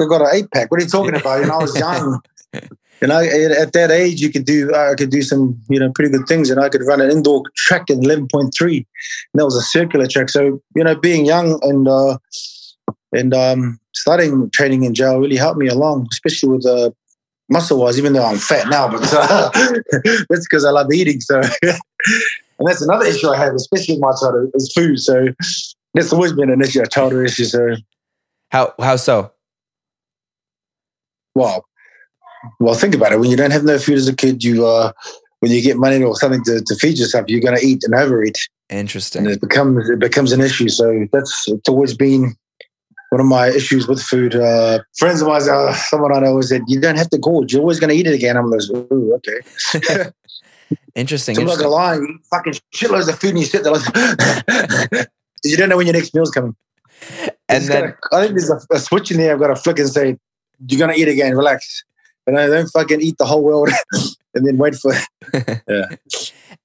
[0.00, 0.70] I got an eight pack.
[0.70, 1.40] What are you talking about?
[1.40, 2.22] You know, I was young.
[3.02, 6.10] you know, at that age, you could do I could do some you know pretty
[6.10, 8.86] good things, and I could run an indoor track in eleven point three,
[9.32, 10.30] and that was a circular track.
[10.30, 12.18] So you know, being young and uh,
[13.12, 16.90] and um, starting training in jail really helped me along, especially with uh,
[17.48, 17.98] muscle wise.
[17.98, 19.50] Even though I'm fat now, but uh,
[20.30, 21.20] that's because I love eating.
[21.20, 25.00] So, and that's another issue I have, especially in my childhood, is food.
[25.00, 25.26] So
[25.94, 27.44] that's always been an issue, a childhood issue.
[27.46, 27.74] So
[28.52, 29.32] how how so?
[31.34, 31.66] Well,
[32.60, 33.20] well, think about it.
[33.20, 34.92] When you don't have no food as a kid, you uh,
[35.40, 37.94] when you get money or something to, to feed yourself, you're going to eat and
[37.94, 38.48] overeat.
[38.70, 39.26] Interesting.
[39.26, 40.68] And it becomes it becomes an issue.
[40.68, 42.34] So that's it's always been
[43.10, 44.34] one of my issues with food.
[44.34, 47.52] Uh, friends of mine, uh, someone I know said, "You don't have to gorge.
[47.52, 50.10] You're always going to eat it again." I'm like, "Ooh, okay."
[50.94, 51.34] interesting.
[51.34, 51.94] So I'm not gonna lie.
[51.96, 55.08] You fucking shitloads of food and you sit there like,
[55.44, 56.56] you don't know when your next meal's coming
[57.48, 59.32] and then I think there's a, a, switch in there.
[59.32, 60.18] I've got to flick and say,
[60.66, 61.36] "You're gonna eat again.
[61.36, 61.84] Relax."
[62.26, 63.70] And I don't fucking eat the whole world
[64.34, 64.92] and then wait for.
[65.68, 65.96] yeah.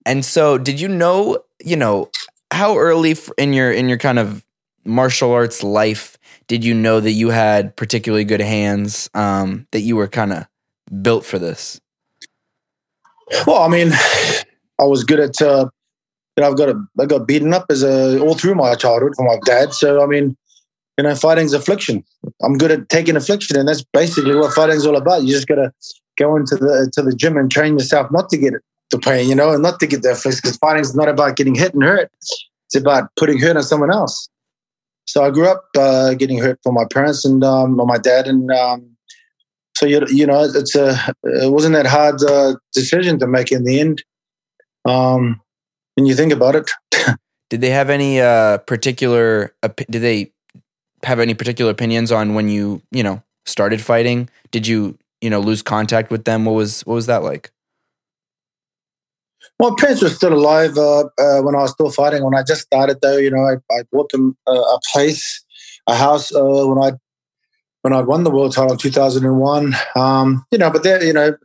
[0.06, 1.44] And so, did you know?
[1.64, 2.12] You know,
[2.52, 4.44] how early in your in your kind of
[4.86, 6.18] martial arts life
[6.48, 9.10] did you know that you had particularly good hands?
[9.14, 10.48] Um, that you were kind of
[11.02, 11.82] built for this.
[13.46, 13.92] Well, I mean,
[14.80, 15.70] I was good at uh,
[16.38, 19.16] you know, I've got a, I got beaten up as a all through my childhood
[19.16, 19.74] from my dad.
[19.74, 20.38] So I mean,
[20.98, 22.04] you know, fighting's affliction.
[22.42, 25.24] I'm good at taking affliction, and that's basically what fighting's all about.
[25.24, 25.72] You just got to
[26.18, 28.54] go into the to the gym and train yourself not to get
[28.92, 30.40] the pain, you know, and not to get the affliction.
[30.44, 34.28] Because fighting's not about getting hit and hurt; it's about putting hurt on someone else.
[35.06, 38.52] So I grew up uh, getting hurt from my parents and um, my dad, and
[38.52, 38.98] um,
[39.76, 43.64] so you you know, it's a it wasn't that hard uh, decision to make in
[43.64, 44.04] the end.
[44.86, 45.42] Um,
[45.96, 46.72] when you think about it.
[47.50, 49.54] did they have any uh, particular?
[49.90, 50.32] did they
[51.04, 54.30] have any particular opinions on when you you know started fighting?
[54.52, 56.46] Did you you know lose contact with them?
[56.46, 57.52] What was what was that like?
[59.60, 62.24] My parents were still alive uh, uh, when I was still fighting.
[62.24, 65.44] When I just started, though, you know, I, I bought them uh, a place,
[65.88, 66.98] a house uh, when I
[67.82, 69.74] when I won the world title in 2001.
[69.96, 71.36] Um, you know, but there, you know,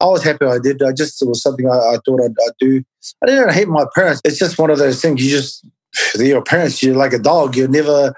[0.00, 0.82] I was happy I did.
[0.82, 2.82] I just it was something I, I thought I'd, I'd, do.
[3.22, 4.20] I didn't hate my parents.
[4.24, 5.22] It's just one of those things.
[5.22, 5.64] You just
[6.16, 6.82] your parents.
[6.82, 7.56] You're like a dog.
[7.56, 8.14] You never,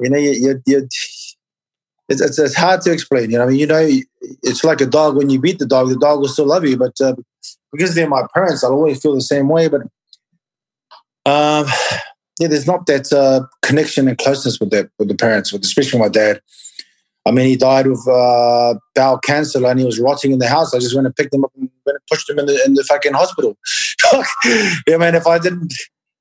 [0.00, 0.88] you know, you, you,
[2.08, 3.30] it's, it's, it's, hard to explain.
[3.30, 3.86] You know, I mean, you know,
[4.42, 5.16] it's like a dog.
[5.16, 6.76] When you beat the dog, the dog will still love you.
[6.76, 7.14] But uh,
[7.72, 9.68] because they're my parents, I'll always feel the same way.
[9.68, 9.82] But
[11.26, 11.66] um,
[12.40, 15.98] yeah, there's not that uh, connection and closeness with that with the parents, with especially
[15.98, 16.40] my dad.
[17.26, 20.72] I mean, he died of uh, bowel cancer and he was rotting in the house.
[20.72, 21.68] I just went and picked him up and
[22.10, 23.58] pushed him in the in the fucking hospital.
[24.86, 25.74] yeah, man, if I didn't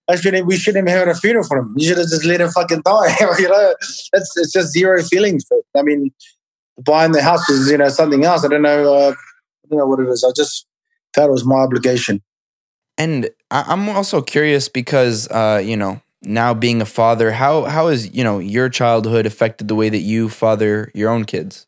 [0.10, 0.48] I shouldn't.
[0.48, 1.74] We shouldn't have had a funeral for him.
[1.78, 3.16] You should have just let him fucking die.
[3.40, 5.46] you know, it's it's just zero feelings.
[5.76, 6.12] I mean,
[6.78, 8.46] buying the house is you know something else.
[8.46, 8.94] I don't know.
[8.94, 10.24] Uh, I don't know what it is.
[10.24, 10.66] I just
[11.14, 12.22] felt it was my obligation.
[12.98, 18.14] And I'm also curious because uh, you know now being a father, how how has
[18.16, 21.68] you know your childhood affected the way that you father your own kids?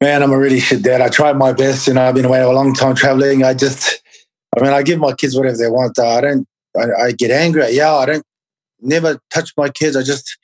[0.00, 1.00] Man, I'm a really shit dad.
[1.00, 1.88] I tried my best.
[1.88, 3.42] You know, I've been away a long time traveling.
[3.42, 4.00] I just
[4.58, 5.98] I mean, I give my kids whatever they want.
[5.98, 6.48] I don't.
[6.76, 7.62] I, I get angry.
[7.62, 7.98] I yell.
[7.98, 8.26] I don't.
[8.80, 9.96] Never touch my kids.
[9.96, 10.36] I just.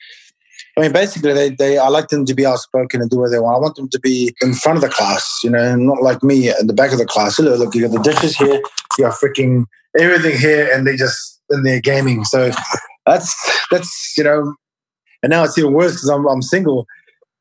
[0.77, 1.77] I mean, basically, they, they.
[1.77, 3.57] I like them to be outspoken and do what they want.
[3.57, 6.49] I want them to be in front of the class, you know, not like me
[6.49, 7.39] at the back of the class.
[7.39, 8.61] Look, look, you got the dishes here,
[8.97, 9.65] you got freaking
[9.97, 12.23] everything here, and they just in they're gaming.
[12.23, 12.51] So
[13.05, 13.33] that's
[13.71, 14.55] that's you know,
[15.23, 16.87] and now it's even worse because I'm I'm single.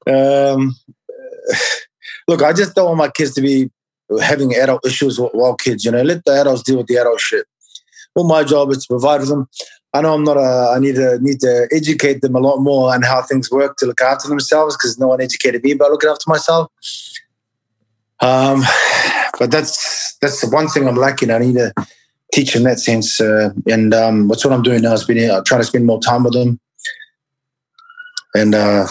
[0.07, 0.75] Um,
[2.29, 3.71] look, I just don't want my kids to be
[4.21, 5.85] having adult issues while kids.
[5.85, 7.47] You know, let the adults deal with the adult shit.
[8.15, 9.49] Well, my job is to provide for them.
[9.93, 10.73] I know I'm not a.
[10.75, 13.87] I need to need to educate them a lot more on how things work to
[13.87, 16.71] look after themselves because no one educated me about looking after myself.
[18.21, 18.63] Um,
[19.39, 21.31] but that's that's the one thing I'm lacking.
[21.31, 21.73] I need to
[22.33, 24.95] teach in that sense, uh, and um, that's what I'm doing now.
[24.95, 26.59] Is being uh, trying to spend more time with them,
[28.35, 28.87] and uh,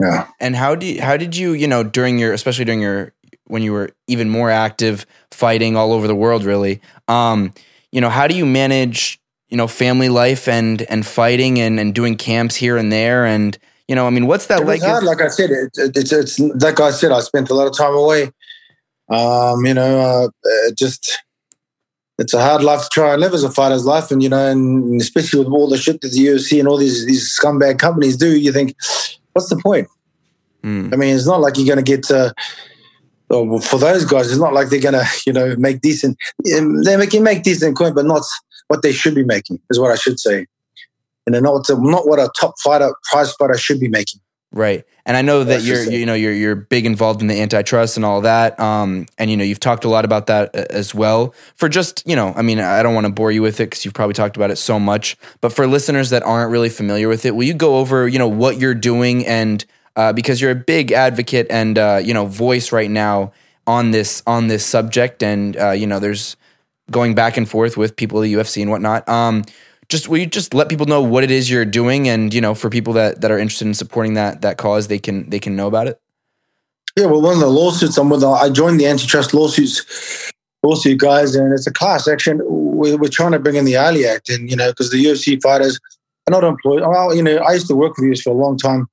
[0.00, 0.28] yeah.
[0.38, 3.14] And how did how did you you know during your especially during your
[3.48, 6.80] when you were even more active fighting all over the world really.
[7.08, 7.52] Um,
[7.92, 11.94] you know how do you manage you know family life and and fighting and and
[11.94, 13.24] doing camps here and there?
[13.24, 13.58] And
[13.88, 16.38] you know i mean what's that like hard, like i said it, it, it's it's
[16.38, 18.30] like i said i spent a lot of time away.
[19.08, 21.22] Um you know uh, just
[22.18, 24.10] it's a hard life to try and live as a fighter's life.
[24.10, 27.06] And you know and especially with all the shit that the UFC and all these
[27.06, 28.76] these scumbag companies do you think
[29.32, 29.88] what's the point?
[30.64, 30.92] Mm.
[30.92, 32.32] i mean it's not like you're going to get uh,
[33.30, 36.16] well, for those guys, it's not like they're gonna, you know, make decent.
[36.44, 38.22] They can make decent coin, but not
[38.68, 39.60] what they should be making.
[39.70, 40.46] Is what I should say.
[41.26, 44.20] And they're not not what a top fighter, prize fighter should be making.
[44.50, 44.84] Right.
[45.04, 48.04] And I know that you're you know you're you're big involved in the antitrust and
[48.04, 48.58] all that.
[48.58, 51.34] Um, and you know you've talked a lot about that uh, as well.
[51.54, 53.84] For just you know, I mean, I don't want to bore you with it because
[53.84, 55.16] you've probably talked about it so much.
[55.42, 58.28] But for listeners that aren't really familiar with it, will you go over you know
[58.28, 59.64] what you're doing and
[59.98, 63.32] uh, because you're a big advocate and uh, you know voice right now
[63.66, 66.36] on this on this subject, and uh, you know there's
[66.90, 69.06] going back and forth with people at the UFC and whatnot.
[69.08, 69.44] Um,
[69.88, 72.54] just will you just let people know what it is you're doing, and you know
[72.54, 75.56] for people that that are interested in supporting that that cause, they can they can
[75.56, 76.00] know about it.
[76.96, 80.32] Yeah, well, one of the lawsuits I'm with, I joined the antitrust lawsuits
[80.62, 82.40] lawsuit guys, and it's a class action.
[82.44, 85.42] We're, we're trying to bring in the Ali Act, and you know because the UFC
[85.42, 85.80] fighters
[86.28, 86.82] are not employed.
[86.82, 88.86] Well, you know, I used to work with UFC for a long time.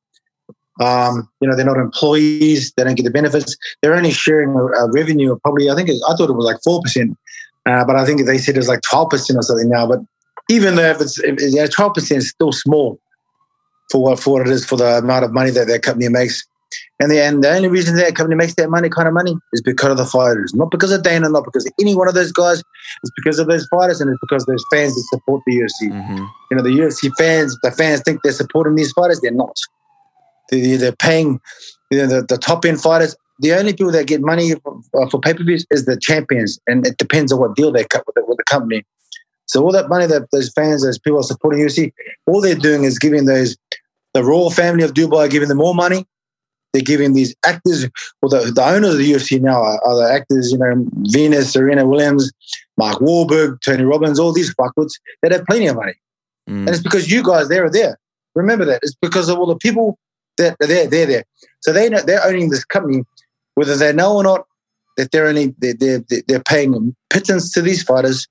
[0.80, 2.74] Um, you know, they're not employees.
[2.76, 3.56] They don't get the benefits.
[3.82, 6.46] They're only sharing a, a revenue of probably, I think, it, I thought it was
[6.46, 7.16] like 4%,
[7.66, 9.88] uh, but I think they said it's like 12% or something now.
[9.88, 10.00] But
[10.50, 13.00] even though if it's, if, yeah, 12% is still small
[13.92, 16.46] for what, for what it is for the amount of money that that company makes.
[17.00, 19.62] And the, and the only reason that company makes that money, kind of money, is
[19.62, 22.32] because of the fighters, not because of Dana, not because of any one of those
[22.32, 22.60] guys.
[23.04, 25.92] It's because of those fighters, and it's because those fans that support the UFC.
[25.92, 26.26] Mm-hmm.
[26.52, 29.56] You know, the UFC fans, the fans think they're supporting these fighters, they're not.
[30.52, 31.40] They're paying
[31.92, 33.16] you know, the, the top end fighters.
[33.40, 36.60] The only people that get money for, uh, for pay per views is the champions,
[36.68, 38.86] and it depends on what deal they cut with the, with the company.
[39.48, 41.92] So all that money that those fans, those people are supporting UFC,
[42.26, 43.58] all they're doing is giving those
[44.14, 46.06] the royal family of Dubai, giving them more money.
[46.74, 47.88] They're giving these actors,
[48.22, 51.54] well, the, the owners of the UFC now are, are the actors, you know, Venus,
[51.54, 52.32] Serena Williams,
[52.78, 55.94] Mark Wahlberg, Tony Robbins, all these fuckwits that have plenty of money.
[56.50, 56.60] Mm.
[56.60, 57.98] And it's because you guys, they're there.
[58.36, 58.82] Remember that.
[58.84, 59.98] It's because of all the people
[60.38, 61.24] they're, they're, they're there.
[61.62, 63.04] So they know, they're owning this company,
[63.56, 64.46] whether they know or not
[64.98, 68.28] that they're only they're, they're, they're paying pittance to these fighters.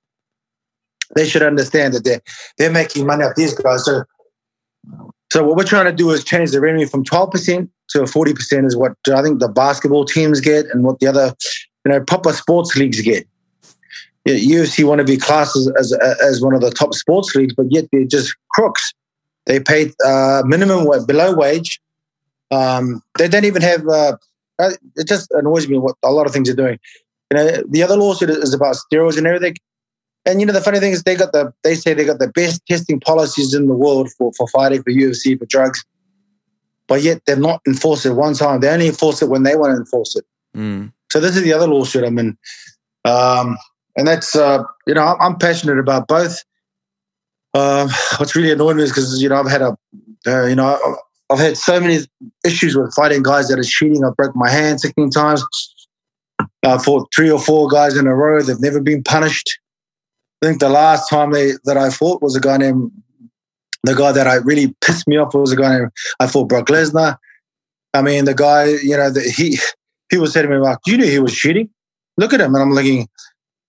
[1.15, 2.21] They should understand that they're
[2.57, 3.85] they're making money off these guys.
[3.85, 4.03] So,
[5.31, 8.33] so what we're trying to do is change the revenue from twelve percent to forty
[8.33, 11.33] percent is what I think the basketball teams get and what the other
[11.85, 13.27] you know proper sports leagues get.
[14.27, 17.67] UFC want to be classed as, as, as one of the top sports leagues, but
[17.69, 18.91] yet they're just crooks.
[19.45, 21.79] They pay uh, minimum below wage
[22.51, 23.87] um, they don't even have.
[23.87, 24.17] Uh,
[24.57, 26.79] uh, it just annoys me what a lot of things are doing.
[27.31, 29.55] You know, the other lawsuit is about steroids and everything.
[30.25, 32.27] And you know, the funny thing is, they got the they say they got the
[32.27, 35.83] best testing policies in the world for for fighting for UFC for drugs,
[36.87, 38.61] but yet they're not enforced it one time.
[38.61, 40.25] They only enforce it when they want to enforce it.
[40.55, 40.91] Mm.
[41.11, 42.37] So this is the other lawsuit I'm in,
[43.03, 43.57] um,
[43.95, 46.43] and that's uh, you know I'm, I'm passionate about both.
[47.53, 49.77] Uh, what's really annoying me is because you know I've had a
[50.25, 50.97] uh, you know
[51.31, 51.99] I've had so many
[52.45, 54.03] issues with fighting guys that are cheating.
[54.03, 55.43] I broke my hand 16 times.
[56.63, 58.41] I fought three or four guys in a row.
[58.41, 59.59] They've never been punished.
[60.41, 62.91] I think the last time they that I fought was a guy named
[63.83, 66.67] the guy that I really pissed me off was a guy named I fought Brock
[66.67, 67.17] Lesnar.
[67.93, 69.57] I mean, the guy, you know, the, he
[70.09, 71.69] people said to me like, "You knew he was cheating?
[72.17, 73.07] Look at him." And I'm looking,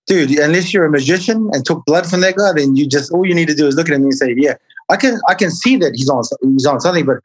[0.06, 0.30] dude.
[0.38, 3.34] Unless you're a magician and took blood from that guy, then you just all you
[3.34, 4.54] need to do is look at him and say, "Yeah,
[4.88, 7.18] I can I can see that he's on he's on something." But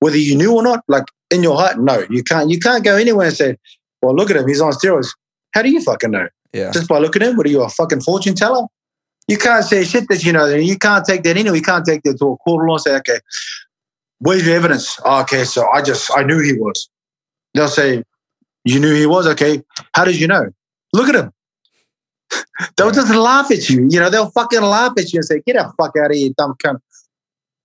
[0.00, 2.50] whether you knew or not, like in your heart, no, you can't.
[2.50, 3.56] You can't go anywhere and say,
[4.02, 5.08] "Well, look at him, he's on steroids."
[5.52, 6.28] How do you fucking know?
[6.52, 6.70] Yeah.
[6.70, 8.66] Just by looking at him, what are you a fucking fortune teller?
[9.26, 10.46] You can't say shit that you know.
[10.46, 11.58] You can't take that anyway.
[11.58, 13.20] You can't take that to a court of law and say, "Okay,
[14.20, 16.88] where's your evidence?" Oh, okay, so I just I knew he was.
[17.54, 18.02] They'll say,
[18.64, 19.62] "You knew he was." Okay,
[19.94, 20.46] how did you know?
[20.94, 21.32] Look at him.
[22.76, 23.86] they'll just laugh at you.
[23.90, 26.30] You know, they'll fucking laugh at you and say, "Get the fuck out of here,
[26.36, 26.80] dumb cunt."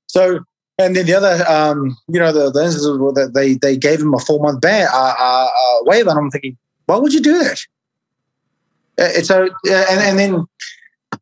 [0.07, 0.39] So,
[0.79, 4.01] and then the other, um, you know, the, the instance was that they they gave
[4.01, 7.21] him a four month ban uh, uh, uh, waiver, and I'm thinking, why would you
[7.21, 7.59] do that?
[8.97, 10.45] Uh, so, and and then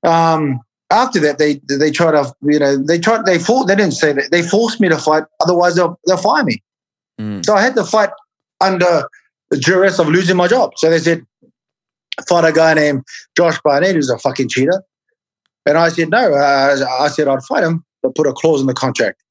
[0.03, 0.59] um,
[0.89, 4.13] after that, they they tried to, you know, they tried, they fought, they didn't say
[4.13, 6.61] that, they forced me to fight, otherwise they'll, they'll fire me.
[7.19, 7.45] Mm.
[7.45, 8.09] So I had to fight
[8.61, 9.07] under
[9.49, 10.71] the duress of losing my job.
[10.77, 11.25] So they said,
[12.27, 13.03] fight a guy named
[13.35, 14.83] Josh Barnett, who's a fucking cheater.
[15.65, 18.67] And I said, no, uh, I said I'd fight him, but put a clause in
[18.67, 19.21] the contract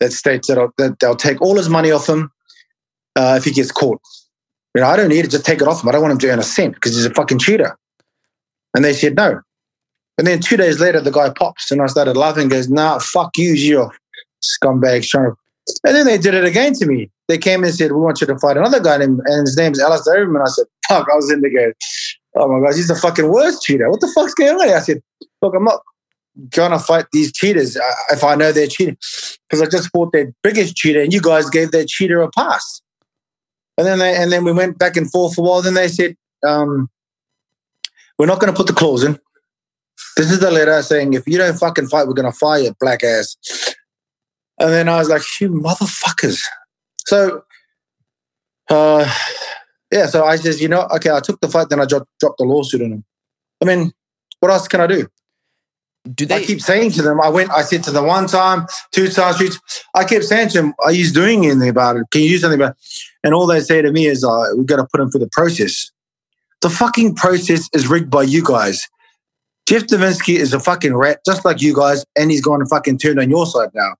[0.00, 2.30] that states that, that they'll take all his money off him
[3.16, 4.00] uh, if he gets caught.
[4.74, 5.88] You know, I don't need to just take it off him.
[5.88, 7.76] I don't want him to earn a cent because he's a fucking cheater.
[8.74, 9.40] And they said no.
[10.18, 12.48] And then two days later, the guy pops, and I started laughing.
[12.48, 13.90] Goes, "Nah, fuck you, you
[14.42, 15.36] scumbags trying to."
[15.84, 17.10] And then they did it again to me.
[17.28, 19.80] They came and said, "We want you to fight another guy named, and his name's
[19.80, 21.72] Alistair Overeem." I said, "Fuck!" I was in the game.
[22.34, 23.88] Oh my gosh, he's the fucking worst cheater.
[23.88, 24.68] What the fuck's going on?
[24.68, 25.00] I said,
[25.40, 25.80] "Look, I'm not
[26.70, 28.96] to fight these cheaters uh, if I know they're cheating,
[29.48, 32.80] because I just fought their biggest cheater, and you guys gave that cheater a pass."
[33.76, 35.62] And then they, and then we went back and forth for a while.
[35.62, 36.88] Then they said, um,
[38.18, 39.18] "We're not to put the clause in."
[40.16, 43.04] This is the letter saying, if you don't fucking fight, we're to fire you, black
[43.04, 43.36] ass.
[44.58, 46.40] And then I was like, you motherfuckers.
[47.06, 47.44] So,
[48.68, 49.14] uh,
[49.92, 52.38] yeah, so I says, you know, okay, I took the fight, then I dropped, dropped
[52.38, 53.04] the lawsuit on him.
[53.62, 53.92] I mean,
[54.40, 55.06] what else can I do?
[56.14, 58.66] Do they I keep saying to them, I went, I said to them one time,
[58.92, 59.50] two times, three
[59.94, 62.04] I kept saying to them, are you doing anything about it?
[62.10, 62.76] Can you do something about it?
[63.24, 65.30] And all they say to me is, uh, we've got to put him through the
[65.32, 65.90] process.
[66.60, 68.86] The fucking process is rigged by you guys.
[69.68, 72.98] Jeff Novitzky is a fucking rat, just like you guys, and he's going to fucking
[72.98, 73.94] turn on your side now.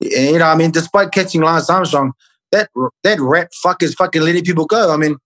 [0.00, 2.12] You know, I mean, despite catching Lance Armstrong,
[2.50, 2.70] that
[3.04, 4.92] that rat fuck is fucking letting people go.
[4.92, 5.16] I mean,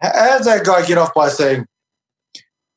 [0.00, 1.66] how does that guy get off by saying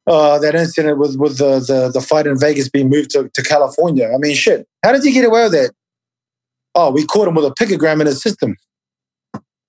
[0.08, 3.44] uh, that incident with with the, the the fight in Vegas being moved to, to
[3.44, 4.12] California?
[4.14, 4.68] I mean, shit.
[4.84, 5.72] How did he get away with that?
[6.76, 8.56] Oh, we caught him with a picogram in his system.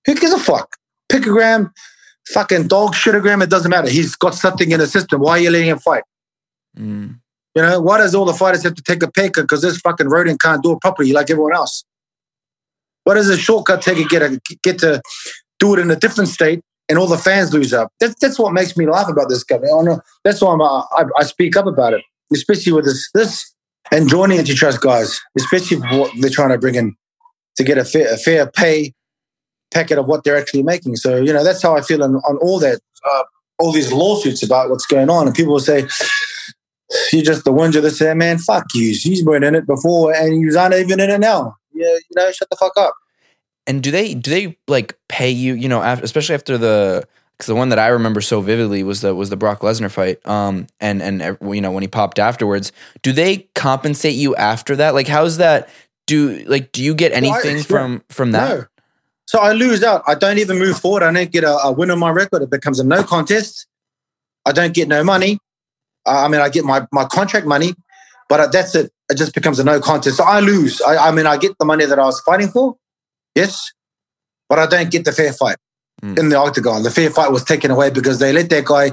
[0.05, 0.75] Who gives a fuck?
[1.11, 1.71] Picogram,
[2.29, 3.89] fucking dog shitogram, it doesn't matter.
[3.89, 5.21] He's got something in his system.
[5.21, 6.03] Why are you letting him fight?
[6.77, 7.19] Mm.
[7.55, 10.09] You know, why does all the fighters have to take a pay because this fucking
[10.09, 11.85] rodent can't do it properly like everyone else?
[13.03, 15.01] What does a shortcut take to get a, get to
[15.59, 17.91] do it in a different state and all the fans lose up?
[17.99, 19.57] That's that's what makes me laugh about this guy.
[19.57, 23.53] I know, that's why I'm, I, I speak up about it, especially with this this
[23.91, 26.95] and joining antitrust guys, especially what they're trying to bring in
[27.57, 28.93] to get a fair, a fair pay
[29.71, 30.95] packet of what they're actually making.
[30.95, 33.23] So you know, that's how I feel on, on all that, uh,
[33.59, 35.87] all these lawsuits about what's going on, and people will say
[37.11, 38.95] you're just the one that say, man, fuck you.
[38.99, 41.55] He's been in it before and he's not even in it now.
[41.73, 42.93] Yeah, you know, shut the fuck up.
[43.67, 45.53] And do they do they like pay you?
[45.53, 49.01] You know, after, especially after the because the one that I remember so vividly was
[49.01, 50.25] the was the Brock Lesnar fight.
[50.27, 54.75] Um, and and uh, you know when he popped afterwards, do they compensate you after
[54.77, 54.93] that?
[54.93, 55.69] Like, how's that?
[56.07, 57.63] Do like do you get anything yeah.
[57.63, 58.57] from from that?
[58.57, 58.65] No.
[59.27, 60.03] So I lose out.
[60.07, 61.01] I don't even move forward.
[61.01, 62.43] I don't get a, a win on my record.
[62.43, 63.65] It becomes a no contest.
[64.45, 65.39] I don't get no money.
[66.05, 67.73] I mean, I get my, my contract money,
[68.29, 68.91] but that's it.
[69.09, 70.17] It just becomes a no contest.
[70.17, 70.81] So I lose.
[70.81, 72.77] I, I mean, I get the money that I was fighting for,
[73.35, 73.71] yes,
[74.49, 75.57] but I don't get the fair fight
[76.01, 76.17] mm.
[76.17, 76.83] in the octagon.
[76.83, 78.91] The fair fight was taken away because they let that guy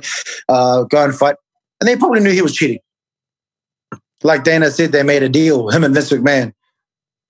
[0.49, 1.37] uh, go and fight,
[1.81, 2.81] and they probably knew he was cheating.
[4.23, 6.53] Like Dana said, they made a deal, him and Vince McMahon.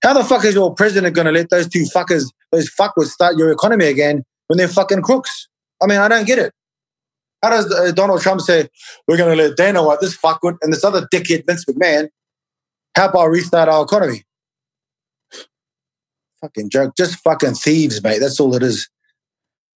[0.03, 3.37] How the fuck is your president going to let those two fuckers, those fuckers, start
[3.37, 5.47] your economy again when they're fucking crooks?
[5.81, 6.53] I mean, I don't get it.
[7.41, 8.69] How does uh, Donald Trump say
[9.07, 12.09] we're going to let Dana White, this fuckwit, and this other dickhead Vince McMahon
[12.95, 14.23] help our restart our economy?
[16.43, 18.19] Fucking joke, just fucking thieves, mate.
[18.19, 18.89] That's all it is.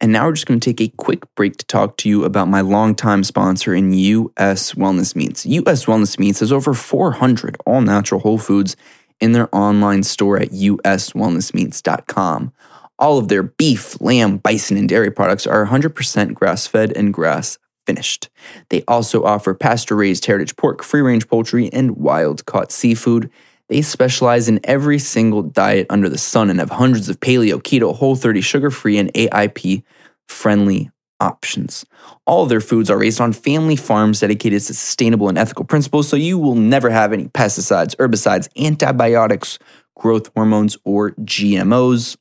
[0.02, 2.50] And now we're just going to take a quick break to talk to you about
[2.50, 5.46] my longtime sponsor in US Wellness Meats.
[5.46, 8.76] US Wellness Meats has over 400 all natural whole foods
[9.22, 12.52] in their online store at uswellnessmeats.com.
[13.00, 17.58] All of their beef, lamb, bison, and dairy products are 100% grass fed and grass
[17.86, 18.28] finished.
[18.70, 23.32] They also offer pasture raised heritage pork, free range poultry, and wild caught seafood.
[23.70, 27.94] They specialize in every single diet under the sun and have hundreds of paleo, keto,
[27.94, 29.84] whole 30, sugar free, and AIP
[30.28, 30.90] friendly
[31.20, 31.86] options.
[32.26, 36.16] All their foods are raised on family farms dedicated to sustainable and ethical principles, so
[36.16, 39.60] you will never have any pesticides, herbicides, antibiotics,
[39.96, 42.18] growth hormones, or GMOs.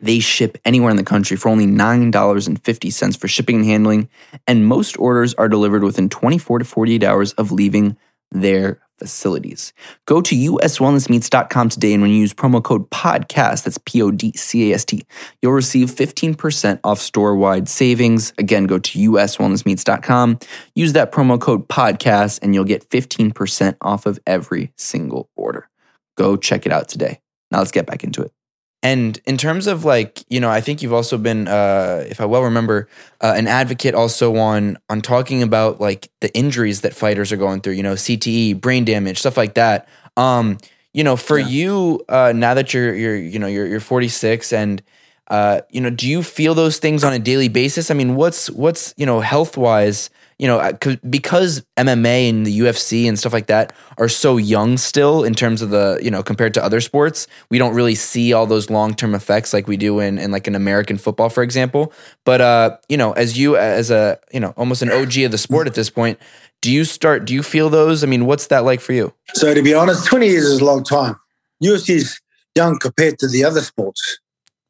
[0.00, 4.08] They ship anywhere in the country for only $9.50 for shipping and handling,
[4.46, 7.96] and most orders are delivered within 24 to 48 hours of leaving
[8.30, 9.72] their facilities.
[10.06, 14.32] Go to uswellnessmeats.com today, and when you use promo code PODCAST, that's P O D
[14.36, 15.04] C A S T,
[15.40, 18.32] you'll receive 15% off store wide savings.
[18.38, 20.38] Again, go to uswellnessmeats.com,
[20.74, 25.68] use that promo code PODCAST, and you'll get 15% off of every single order.
[26.16, 27.20] Go check it out today.
[27.50, 28.32] Now let's get back into it.
[28.82, 32.26] And in terms of like, you know, I think you've also been, uh, if I
[32.26, 32.88] well remember,
[33.20, 37.60] uh, an advocate also on on talking about like the injuries that fighters are going
[37.60, 37.72] through.
[37.72, 39.88] You know, CTE, brain damage, stuff like that.
[40.16, 40.58] Um,
[40.92, 41.48] you know, for yeah.
[41.48, 44.82] you uh, now that you're you're you know you're you're 46 and
[45.28, 47.90] uh, you know, do you feel those things on a daily basis?
[47.90, 50.10] I mean, what's what's you know health wise?
[50.38, 50.72] You know,
[51.10, 55.62] because MMA and the UFC and stuff like that are so young still in terms
[55.62, 58.94] of the, you know, compared to other sports, we don't really see all those long
[58.94, 61.92] term effects like we do in, in like an American football, for example.
[62.24, 65.38] But, uh, you know, as you, as a, you know, almost an OG of the
[65.38, 66.20] sport at this point,
[66.60, 68.04] do you start, do you feel those?
[68.04, 69.12] I mean, what's that like for you?
[69.34, 71.16] So to be honest, 20 years is a long time.
[71.62, 72.20] UFC is
[72.54, 74.20] young compared to the other sports.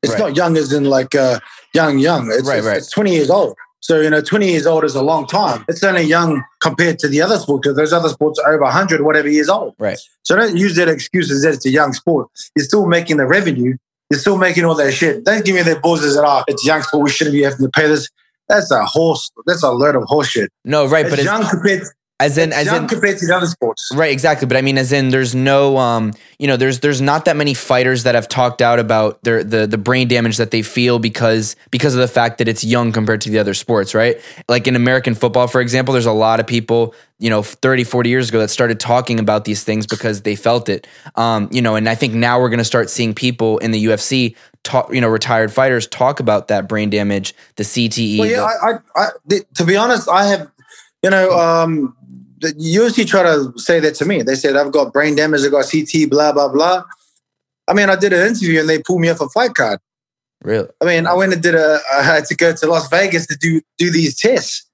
[0.02, 0.20] It's right.
[0.20, 1.40] not young as in like uh,
[1.74, 2.30] young, young.
[2.30, 2.78] It's, right, right.
[2.78, 3.54] it's 20 years old.
[3.80, 5.64] So, you know, 20 years old is a long time.
[5.68, 9.02] It's only young compared to the other sports because those other sports are over 100,
[9.02, 9.74] whatever years old.
[9.78, 9.98] Right.
[10.22, 12.28] So don't use that excuse as that it's a young sport.
[12.56, 13.76] You're still making the revenue.
[14.10, 15.24] You're still making all that shit.
[15.24, 17.04] Don't give me that bullshit that, oh, it's young sport.
[17.04, 18.08] We shouldn't be having to pay this.
[18.48, 19.30] That's a horse.
[19.46, 20.50] That's a load of horse shit.
[20.64, 21.04] No, right.
[21.04, 21.82] But it's but young compared
[22.20, 24.10] as in, as in compared to the other sports, right?
[24.10, 27.36] Exactly, but I mean, as in, there's no, um, you know, there's there's not that
[27.36, 30.98] many fighters that have talked out about their the the brain damage that they feel
[30.98, 34.20] because because of the fact that it's young compared to the other sports, right?
[34.48, 38.10] Like in American football, for example, there's a lot of people, you know, 30, 40
[38.10, 41.76] years ago that started talking about these things because they felt it, um, you know,
[41.76, 45.00] and I think now we're going to start seeing people in the UFC talk, you
[45.00, 48.18] know, retired fighters talk about that brain damage, the CTE.
[48.18, 50.50] Well, yeah, the- I, I, I, to be honest, I have,
[51.02, 51.94] you know, um,
[52.40, 54.22] the UFC try to say that to me.
[54.22, 56.84] They said I've got brain damage, I've got CT, blah blah blah.
[57.66, 59.78] I mean, I did an interview and they pulled me off a fight card.
[60.42, 60.68] Really?
[60.80, 61.80] I mean, I went and did a.
[61.92, 64.66] I had to go to Las Vegas to do do these tests.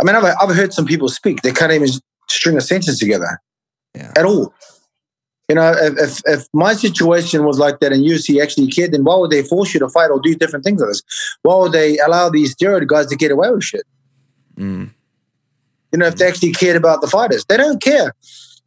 [0.00, 1.42] I mean, I've, I've heard some people speak.
[1.42, 1.88] They can't even
[2.28, 3.40] string a sentence together
[3.94, 4.12] yeah.
[4.16, 4.52] at all.
[5.48, 9.04] You know, if, if, if my situation was like that and UFC actually cared, then
[9.04, 11.02] why would they force you to fight or do different things like this?
[11.42, 13.84] Why would they allow these steroid guys to get away with shit?
[14.56, 14.90] Mm.
[15.94, 18.16] You know, if they actually cared about the fighters, they don't care.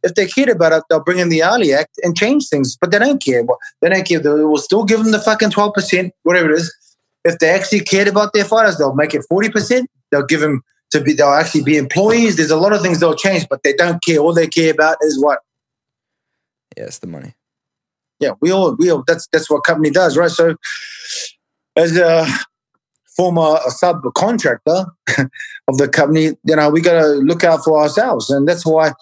[0.02, 2.74] If they cared about it, they'll bring in the Ali Act and change things.
[2.80, 3.44] But they don't care.
[3.82, 4.18] They don't care.
[4.18, 6.74] They will still give them the fucking twelve percent, whatever it is.
[7.26, 9.90] If they actually cared about their fighters, they'll make it forty percent.
[10.10, 10.62] They'll give them
[10.92, 11.12] to be.
[11.12, 12.38] They'll actually be employees.
[12.38, 14.20] There's a lot of things they'll change, but they don't care.
[14.20, 15.40] All they care about is what.
[16.78, 17.34] Yeah, it's the money.
[18.20, 19.04] Yeah, we all we all.
[19.06, 20.30] That's that's what company does, right?
[20.30, 20.56] So,
[21.76, 22.26] as a
[23.18, 24.86] former subcontractor
[25.68, 28.30] of the company, you know, we got to look out for ourselves.
[28.30, 28.92] And that's why,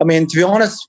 [0.00, 0.88] I mean, to be honest,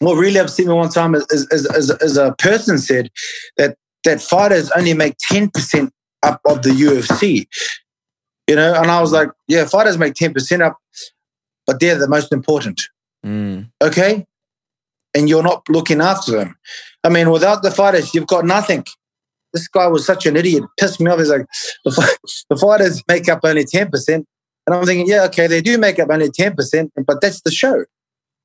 [0.00, 3.10] what really upset me one time is, is, is, is a person said
[3.56, 5.90] that, that fighters only make 10%
[6.24, 7.46] up of the UFC.
[8.48, 10.76] You know, and I was like, yeah, fighters make 10% up,
[11.66, 12.80] but they're the most important.
[13.24, 13.70] Mm.
[13.80, 14.26] Okay?
[15.14, 16.56] And you're not looking after them.
[17.04, 18.84] I mean, without the fighters, you've got nothing
[19.52, 20.64] this guy was such an idiot.
[20.78, 21.18] Pissed me off.
[21.18, 21.46] He's like,
[21.84, 22.18] the,
[22.50, 24.08] the fighters make up only 10%.
[24.08, 24.26] And
[24.76, 27.84] I'm thinking, yeah, okay, they do make up only 10%, but that's the show.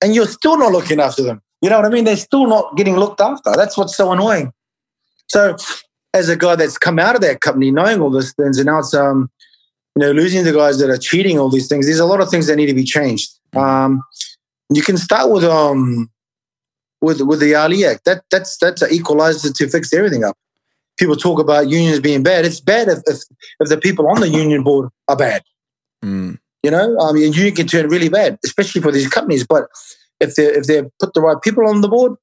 [0.01, 1.41] And you're still not looking after them.
[1.61, 2.05] You know what I mean?
[2.05, 3.51] They're still not getting looked after.
[3.55, 4.51] That's what's so annoying.
[5.27, 5.55] So,
[6.13, 8.79] as a guy that's come out of that company, knowing all these things, and now
[8.79, 9.31] it's, um,
[9.95, 12.29] you know, losing the guys that are cheating all these things, there's a lot of
[12.29, 13.31] things that need to be changed.
[13.53, 14.03] Um,
[14.69, 16.09] you can start with um,
[17.01, 18.05] with with the Ali Act.
[18.05, 20.37] That that's that's an equalizer to fix everything up
[20.97, 22.45] people talk about unions being bad.
[22.45, 23.19] It's bad if, if,
[23.59, 25.43] if the people on the union board are bad.
[26.03, 26.39] Mm.
[26.61, 29.45] You know, I mean, a union can turn really bad, especially for these companies.
[29.45, 29.67] But
[30.19, 32.13] if they if they put the right people on the board,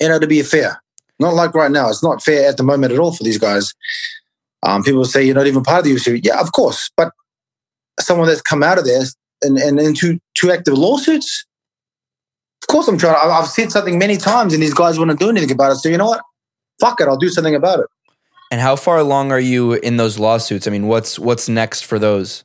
[0.00, 0.80] you know, to be fair.
[1.20, 1.88] Not like right now.
[1.88, 3.74] It's not fair at the moment at all for these guys.
[4.62, 6.20] Um, people say you're not even part of the UFC.
[6.22, 6.90] Yeah, of course.
[6.96, 7.12] But
[7.98, 9.02] someone that's come out of there
[9.42, 11.44] and, and into two active lawsuits,
[12.62, 13.16] of course I'm trying.
[13.16, 15.76] I've said something many times, and these guys wouldn't do anything about it.
[15.76, 16.22] So you know what?
[16.80, 17.86] Fuck it, I'll do something about it.
[18.50, 20.66] And how far along are you in those lawsuits?
[20.66, 22.44] I mean, what's what's next for those?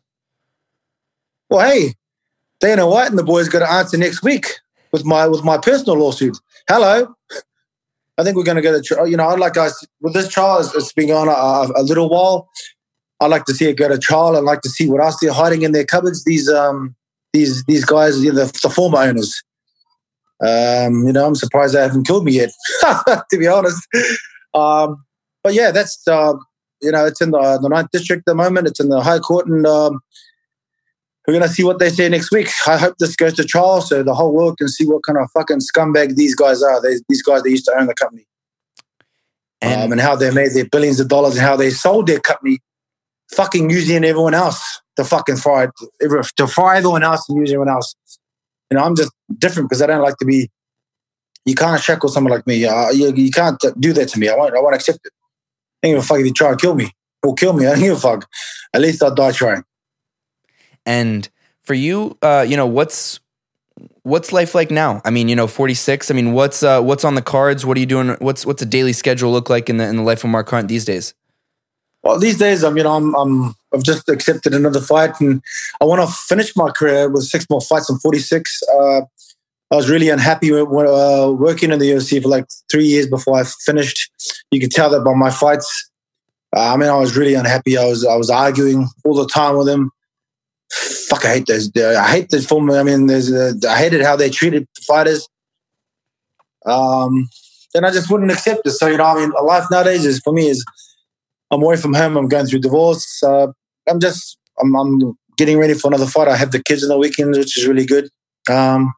[1.50, 1.94] Well, hey,
[2.60, 4.48] Dana White and the boys got to answer next week
[4.92, 6.38] with my with my personal lawsuit.
[6.70, 7.14] Hello.
[8.18, 10.60] I think we're going to go to you know I'd like us with this trial.
[10.60, 12.50] It's, it's been on a, a, little while.
[13.20, 14.36] I'd like to see it go to trial.
[14.36, 16.24] I'd like to see what else they're hiding in their cupboards.
[16.24, 16.96] These um
[17.32, 19.44] these these guys, you know, the, the former owners.
[20.46, 23.88] Um, you know, I'm surprised they haven't killed me yet, to be honest.
[24.54, 25.04] Um,
[25.44, 26.34] but yeah, that's uh,
[26.82, 28.68] you know, it's in the the ninth district at the moment.
[28.68, 30.02] It's in the High Court, and um,
[31.26, 32.50] we're gonna see what they say next week.
[32.68, 35.30] I hope this goes to trial so the whole world can see what kind of
[35.32, 36.82] fucking scumbag these guys are.
[36.82, 38.28] They, these guys that used to own the company,
[39.62, 42.20] and, um, and how they made their billions of dollars and how they sold their
[42.20, 42.60] company,
[43.34, 45.68] fucking using everyone else to fucking fry
[46.02, 47.96] to fry everyone else and use everyone else.
[48.70, 50.50] You know, I'm just different because I don't like to be.
[51.46, 52.66] You can't shackle someone like me.
[52.66, 54.30] Uh, you, you can't do that to me.
[54.30, 54.56] I won't.
[54.56, 55.12] I won't accept it.
[55.84, 57.66] I don't give a fuck if you try to kill me or kill me.
[57.68, 58.30] I don't give a fuck.
[58.74, 59.64] At least I'll die trying.
[60.86, 61.30] And
[61.62, 63.20] for you, uh, you know, what's
[64.04, 65.02] what's life like now?
[65.04, 66.12] I mean, you know, 46.
[66.12, 67.66] I mean, what's uh, what's on the cards?
[67.66, 68.16] What are you doing?
[68.20, 70.68] What's what's a daily schedule look like in the in the life of Mark Hunt
[70.68, 71.14] these days?
[72.04, 75.41] Well, these days, I'm you know, I'm, I'm I've just accepted another fight, and
[75.82, 78.62] I want to finish my career with six more fights in 46.
[78.64, 79.01] Uh,
[79.72, 83.39] I was really unhappy with, uh, working in the UFC for like three years before
[83.39, 84.12] I finished.
[84.51, 85.89] You can tell that by my fights.
[86.56, 87.78] Uh, I mean, I was really unhappy.
[87.78, 89.91] I was I was arguing all the time with him
[90.74, 91.72] fuck, I hate those.
[91.76, 92.70] I hate the form.
[92.72, 95.28] I mean, there's, uh, I hated how they treated fighters.
[96.66, 97.30] Um,
[97.76, 98.72] and I just wouldn't accept it.
[98.72, 100.64] So you know, I mean, life nowadays is for me is
[101.52, 102.18] I'm away from home.
[102.18, 103.22] I'm going through divorce.
[103.24, 103.48] Uh,
[103.89, 106.28] I'm just I'm, I'm, getting ready for another fight.
[106.28, 108.08] I have the kids on the weekends, which is really good.
[108.50, 108.94] Um,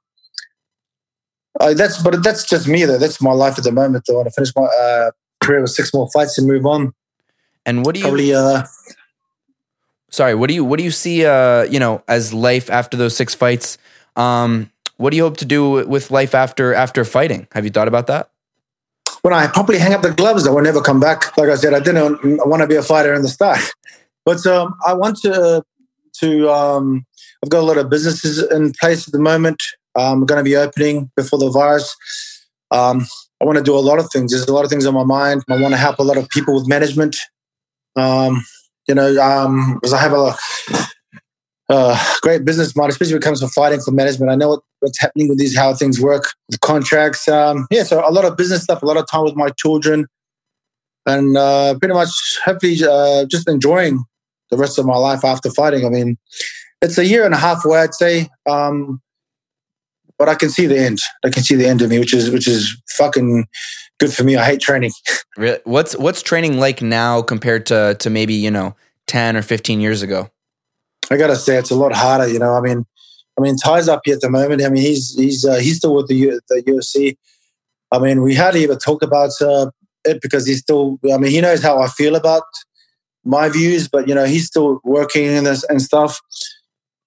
[1.60, 2.98] that's but that's just me though.
[2.98, 4.04] That's my life at the moment.
[4.06, 6.94] Though I want to finish my uh, career with six more fights and move on.
[7.66, 8.34] And what do you probably?
[8.34, 8.64] Uh,
[10.10, 13.16] sorry, what do you what do you see uh, you know, as life after those
[13.16, 13.78] six fights?
[14.16, 17.48] Um, what do you hope to do with life after after fighting?
[17.54, 18.30] Have you thought about that?
[19.26, 21.36] When I probably hang up the gloves, I will never come back.
[21.36, 23.58] Like I said, I didn't want to be a fighter in the start,
[24.24, 25.64] but um, I want to
[26.20, 26.52] to.
[26.52, 27.08] Um,
[27.44, 29.64] I've got a lot of businesses in place at the moment.
[29.96, 31.96] I'm going to be opening before the virus.
[32.70, 33.08] Um,
[33.42, 34.32] I want to do a lot of things.
[34.32, 35.44] There's a lot of things on my mind.
[35.50, 37.18] I want to help a lot of people with management.
[37.96, 38.46] Um,
[38.88, 40.36] you know, um, because I have a,
[41.70, 44.32] a great business mind, especially when it comes to fighting for management.
[44.32, 47.28] I know what, what's happening with these, how things work, the contracts.
[47.28, 50.06] Um, yeah, so a lot of business stuff, a lot of time with my children,
[51.06, 54.04] and uh, pretty much hopefully uh, just enjoying
[54.52, 55.86] the rest of my life after fighting.
[55.86, 56.18] I mean,
[56.82, 58.30] it's a year and a half away, I'd say.
[58.46, 59.02] Um,
[60.18, 61.00] but I can see the end.
[61.24, 63.48] I can see the end of me, which is which is fucking
[64.00, 64.38] good for me.
[64.38, 64.92] I hate training.
[65.38, 65.60] Really?
[65.66, 68.74] What's what's training like now compared to to maybe you know
[69.06, 70.30] ten or fifteen years ago?
[71.12, 72.28] I gotta say it's a lot harder.
[72.28, 72.86] You know, I mean,
[73.38, 74.64] I mean, Ty's up here at the moment.
[74.64, 77.18] I mean, he's he's uh, he's still with the U- the UFC.
[77.92, 79.70] I mean, we hardly ever talk about uh,
[80.06, 81.00] it because he's still.
[81.12, 82.44] I mean, he knows how I feel about
[83.24, 86.20] my views, but you know, he's still working in this and stuff.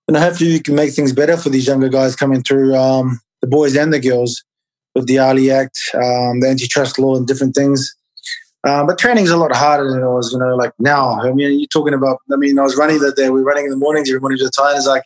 [0.07, 3.46] And hopefully, we can make things better for these younger guys coming through, um, the
[3.46, 4.42] boys and the girls
[4.94, 7.94] with the Ali Act, um, the antitrust law, and different things.
[8.68, 11.20] Um, but training's a lot harder than it was, you know, like now.
[11.20, 13.30] I mean, you're talking about, I mean, I was running that day.
[13.30, 14.76] We are running in the mornings, every morning to the time.
[14.76, 15.04] It's like,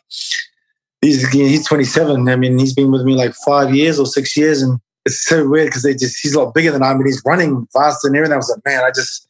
[1.01, 2.27] he's, he's 27.
[2.27, 4.61] I mean, he's been with me like five years or six years.
[4.61, 7.05] And it's so weird because they just, he's a lot bigger than I am, but
[7.05, 8.33] he's running faster and everything.
[8.33, 9.27] I was like, man, I just,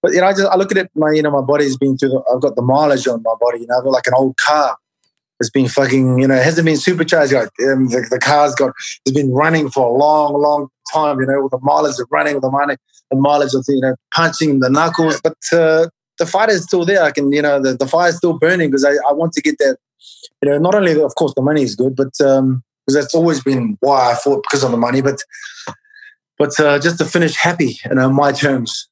[0.00, 1.98] but, you know, I just, I look at it, my, you know, my body's been
[1.98, 4.14] through, the, I've got the mileage on my body, you know, I've got like an
[4.16, 4.76] old car.
[5.40, 7.32] It's been fucking, you know, it hasn't been supercharged.
[7.32, 8.72] Like, um, the, the car's got,
[9.04, 12.34] it's been running for a long, long time, you know, with the mileage of running,
[12.34, 12.76] with the money,
[13.10, 15.20] the mileage of, you know, punching the knuckles.
[15.22, 15.88] But uh,
[16.18, 17.02] the fire is still there.
[17.02, 19.42] I can, you know, the, the fire is still burning because I, I want to
[19.42, 19.76] get that,
[20.42, 23.42] you know, not only, of course, the money is good, but um, because that's always
[23.42, 25.18] been why I fought because of the money, but,
[26.38, 28.88] but uh, just to finish happy, you know, my terms.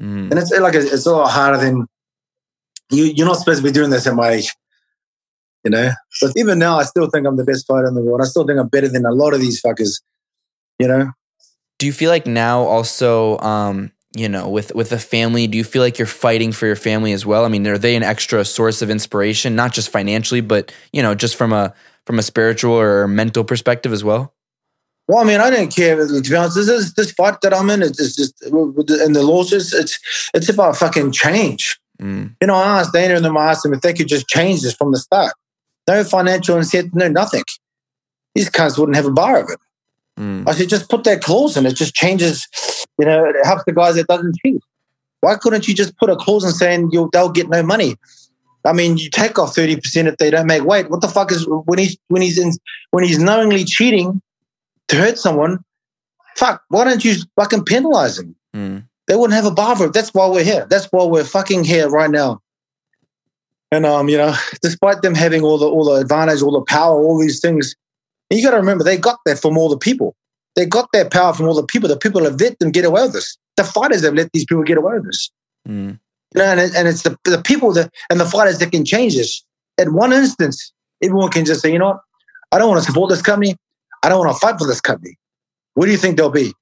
[0.00, 0.30] Mm.
[0.30, 1.86] And it's like, it's a lot harder than,
[2.90, 4.52] you, you're not supposed to be doing this at my age
[5.64, 5.90] you know.
[6.20, 8.20] But even now, I still think I'm the best fighter in the world.
[8.20, 10.02] I still think I'm better than a lot of these fuckers,
[10.78, 11.12] you know.
[11.82, 15.64] Do you feel like now also, um, you know, with with a family, do you
[15.64, 17.44] feel like you're fighting for your family as well?
[17.44, 21.16] I mean, are they an extra source of inspiration, not just financially, but you know,
[21.16, 21.74] just from a
[22.06, 24.32] from a spiritual or mental perspective as well?
[25.08, 25.96] Well, I mean, I don't care.
[25.96, 27.82] To be honest, this is, this fight that I'm in.
[27.82, 29.74] It's just in the losses.
[29.74, 29.98] It's
[30.34, 31.80] it's about fucking change.
[32.00, 32.36] Mm.
[32.40, 34.62] You know, I asked Dana and them, I asked them if they could just change
[34.62, 35.32] this from the start
[35.88, 37.42] no financial incentive, no nothing.
[38.36, 39.58] These cunts wouldn't have a bar of it.
[40.18, 40.48] Mm.
[40.48, 41.66] I said, just put that clause in.
[41.66, 42.46] It just changes,
[42.98, 44.62] you know, it helps the guys that doesn't cheat.
[45.20, 47.96] Why couldn't you just put a clause in saying you'll, they'll get no money?
[48.64, 50.88] I mean, you take off thirty percent if they don't make weight.
[50.88, 52.52] What the fuck is when he's when he's in
[52.92, 54.22] when he's knowingly cheating
[54.88, 55.58] to hurt someone?
[56.36, 58.36] Fuck, why don't you fucking penalize him?
[58.54, 58.84] Mm.
[59.06, 59.92] They wouldn't have a bar for it.
[59.92, 60.66] That's why we're here.
[60.70, 62.40] That's why we're fucking here right now.
[63.72, 67.02] And um, you know, despite them having all the all the advantage, all the power,
[67.02, 67.74] all these things,
[68.38, 70.16] you got to remember they got that from all the people.
[70.54, 71.88] They got that power from all the people.
[71.88, 73.36] The people have let them get away with this.
[73.56, 75.30] The fighters have let these people get away with this.
[75.68, 75.98] Mm.
[76.34, 78.84] You know, and, it, and it's the, the people that and the fighters that can
[78.84, 79.42] change this.
[79.78, 80.72] At one instance,
[81.02, 82.00] everyone can just say, you know what,
[82.52, 83.56] I don't want to support this company.
[84.02, 85.16] I don't want to fight for this company.
[85.74, 86.52] Where do you think they'll be?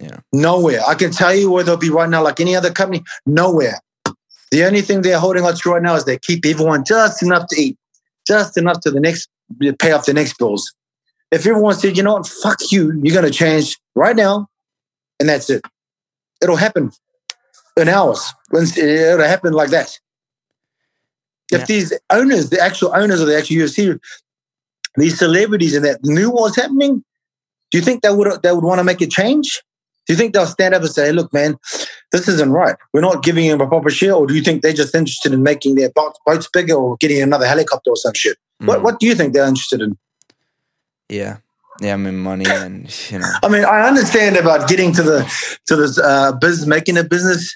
[0.00, 0.18] Yeah.
[0.32, 0.80] Nowhere.
[0.86, 3.02] I can tell you where they'll be right now, like any other company.
[3.24, 3.80] Nowhere.
[4.50, 7.46] The only thing they're holding on to right now is they keep everyone just enough
[7.48, 7.78] to eat,
[8.26, 9.28] just enough to the next
[9.78, 10.72] pay off the next bills.
[11.30, 14.48] If everyone said, you know what, fuck you, you're going to change right now,
[15.18, 15.64] and that's it.
[16.40, 16.92] It'll happen
[17.76, 18.32] in hours.
[18.52, 19.98] It'll happen like that.
[21.52, 21.66] If Yeah.
[21.66, 23.98] these owners, the actual owners of the actual UFC,
[24.96, 27.04] these celebrities and that knew what was happening,
[27.70, 29.62] do you think they would they would want to make a change?
[30.06, 31.56] Do you think they'll stand up and say, "Look, man,
[32.12, 32.76] this isn't right.
[32.92, 35.42] We're not giving him a proper share," or do you think they're just interested in
[35.42, 38.38] making their boats, bigger or getting another helicopter or some shit?
[38.58, 38.82] What Mm.
[38.82, 39.98] What do you think they're interested in?
[41.08, 41.38] Yeah.
[41.80, 43.30] Yeah, I mean money and you know.
[43.42, 47.54] I mean, I understand about getting to the to this uh, business, making a business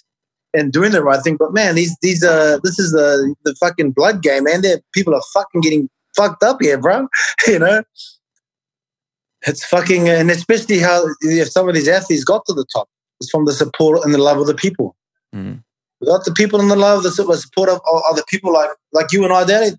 [0.53, 3.93] and doing the right thing, but man, these these uh this is the the fucking
[3.93, 4.63] blood game, man.
[4.63, 7.09] There people are fucking getting fucked up here, bro.
[7.47, 7.83] you know,
[9.47, 12.89] it's fucking and especially how if some of these athletes got to the top,
[13.21, 14.97] it's from the support and the love of the people.
[15.35, 15.63] Mm.
[16.01, 19.25] Without the people and the love, the support of, of other people like like you
[19.25, 19.71] and I, there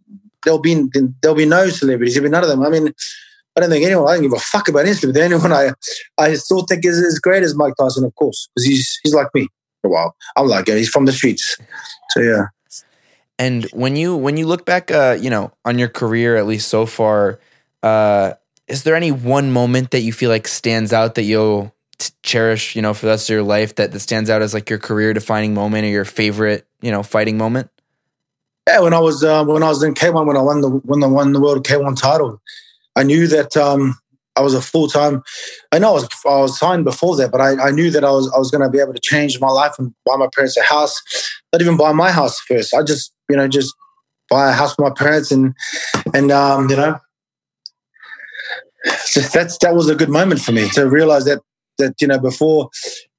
[0.43, 0.87] there'll be
[1.21, 2.15] there'll be no celebrities.
[2.15, 2.63] There'll be none of them.
[2.63, 2.93] I mean,
[3.55, 4.07] I don't think anyone.
[4.07, 5.27] I don't give a fuck about any celebrity.
[5.27, 5.73] The only one I
[6.17, 9.27] I still think is as great as Mike Tyson, of course, because he's he's like
[9.33, 9.47] me
[9.83, 10.13] Wow.
[10.35, 10.77] I'm like him.
[10.77, 11.57] He's from the streets.
[12.11, 12.47] So yeah.
[13.39, 16.69] And when you when you look back, uh, you know, on your career at least
[16.69, 17.39] so far,
[17.81, 18.33] uh,
[18.67, 22.75] is there any one moment that you feel like stands out that you'll t- cherish,
[22.75, 24.77] you know, for the rest of your life that, that stands out as like your
[24.77, 27.71] career defining moment or your favorite, you know, fighting moment?
[28.67, 31.03] Yeah, when I was uh, when I was in K1, when I won the when
[31.03, 32.39] I won the world K1 title,
[32.95, 33.95] I knew that um,
[34.35, 35.23] I was a full time.
[35.71, 38.11] I know I was I was signed before that, but I, I knew that I
[38.11, 40.57] was I was going to be able to change my life and buy my parents
[40.57, 41.01] a house.
[41.53, 42.73] Not even buy my house first.
[42.73, 43.73] I just you know just
[44.29, 45.53] buy a house for my parents and
[46.13, 46.99] and um, you know
[49.13, 51.41] just that's that was a good moment for me to realize that
[51.77, 52.69] that you know before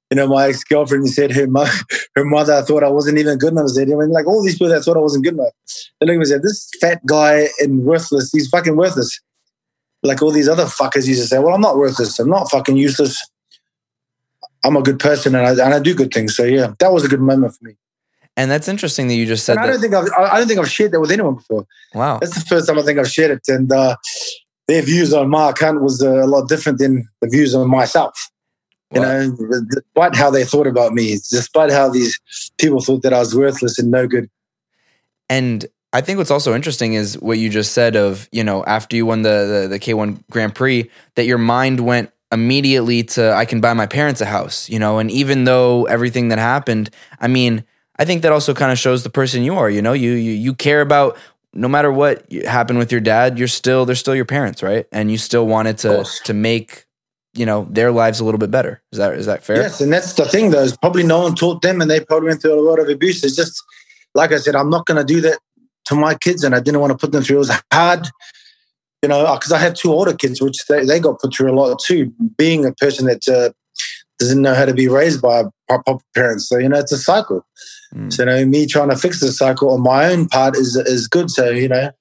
[0.09, 1.65] you know my ex girlfriend said her mo-
[2.15, 3.69] her mother thought I wasn't even good enough.
[3.69, 5.53] Said I mean like all these people that thought I wasn't good enough.
[5.99, 8.31] They look at me and said this fat guy and worthless.
[8.31, 9.19] He's fucking worthless.
[10.03, 12.19] Like all these other fuckers used to say, well I'm not worthless.
[12.19, 13.17] I'm not fucking useless.
[14.65, 16.35] I'm a good person and I, and I do good things.
[16.35, 17.75] So yeah, that was a good moment for me.
[18.35, 19.81] And that's interesting that you just said I don't that.
[19.81, 21.67] think I've I don't think I've shared that with anyone before.
[21.93, 22.19] Wow.
[22.19, 23.95] That's the first time I think I've shared it, and uh,
[24.67, 28.29] their views on my account was uh, a lot different than the views on myself.
[28.91, 29.35] You know,
[29.69, 32.19] despite how they thought about me, despite how these
[32.59, 34.29] people thought that I was worthless and no good.
[35.29, 38.95] And I think what's also interesting is what you just said of, you know, after
[38.95, 43.45] you won the, the, the K1 Grand Prix, that your mind went immediately to, I
[43.45, 46.89] can buy my parents a house, you know, and even though everything that happened,
[47.19, 47.63] I mean,
[47.99, 50.31] I think that also kind of shows the person you are, you know, you, you,
[50.31, 51.15] you care about
[51.53, 54.87] no matter what happened with your dad, you're still, they're still your parents, right?
[54.91, 56.85] And you still wanted to, to make,
[57.35, 58.81] you know, their lives a little bit better.
[58.91, 59.57] Is that, is that fair?
[59.57, 60.63] Yes, and that's the thing, though.
[60.63, 63.23] Is probably no one taught them, and they probably went through a lot of abuse.
[63.23, 63.61] It's just
[64.15, 65.37] like I said, I'm not going to do that
[65.85, 67.37] to my kids, and I didn't want to put them through.
[67.37, 68.07] It was hard,
[69.01, 71.55] you know, because I have two older kids, which they, they got put through a
[71.55, 72.13] lot too.
[72.37, 73.51] Being a person that uh,
[74.19, 77.45] doesn't know how to be raised by proper parents, so you know, it's a cycle.
[77.93, 78.11] Mm.
[78.11, 81.07] So you know, me trying to fix the cycle on my own part is is
[81.07, 81.29] good.
[81.29, 81.91] So you know,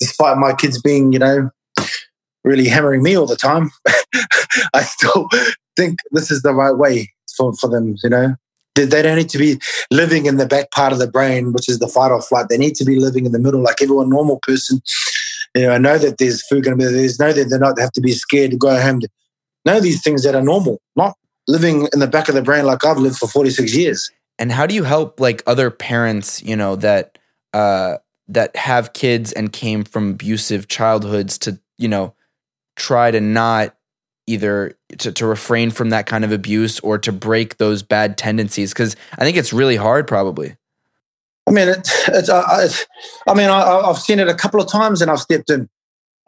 [0.00, 1.50] despite my kids being, you know,
[2.44, 3.70] really hammering me all the time,
[4.74, 5.28] I still
[5.76, 8.34] think this is the right way for, for them, you know.
[8.74, 9.60] They, don't need to be
[9.90, 12.46] living in the back part of the brain, which is the fight or flight.
[12.48, 14.80] They need to be living in the middle, like every normal person.
[15.54, 17.00] You know, I know that there's food going to be there.
[17.00, 19.00] There's no that they not have to be scared to go home.
[19.00, 19.08] To
[19.66, 21.16] know these things that are normal, not
[21.48, 24.10] living in the back of the brain like I've lived for 46 years.
[24.38, 27.18] and how do you help like other parents you know that
[27.52, 27.96] uh
[28.28, 32.14] that have kids and came from abusive childhoods to you know
[32.76, 33.76] try to not
[34.32, 38.72] either to, to refrain from that kind of abuse or to break those bad tendencies
[38.72, 40.56] because i think it's really hard probably
[41.48, 42.86] I mean, it, it's, uh, it's,
[43.26, 45.68] I mean, I, I've seen it a couple of times and I've stepped in,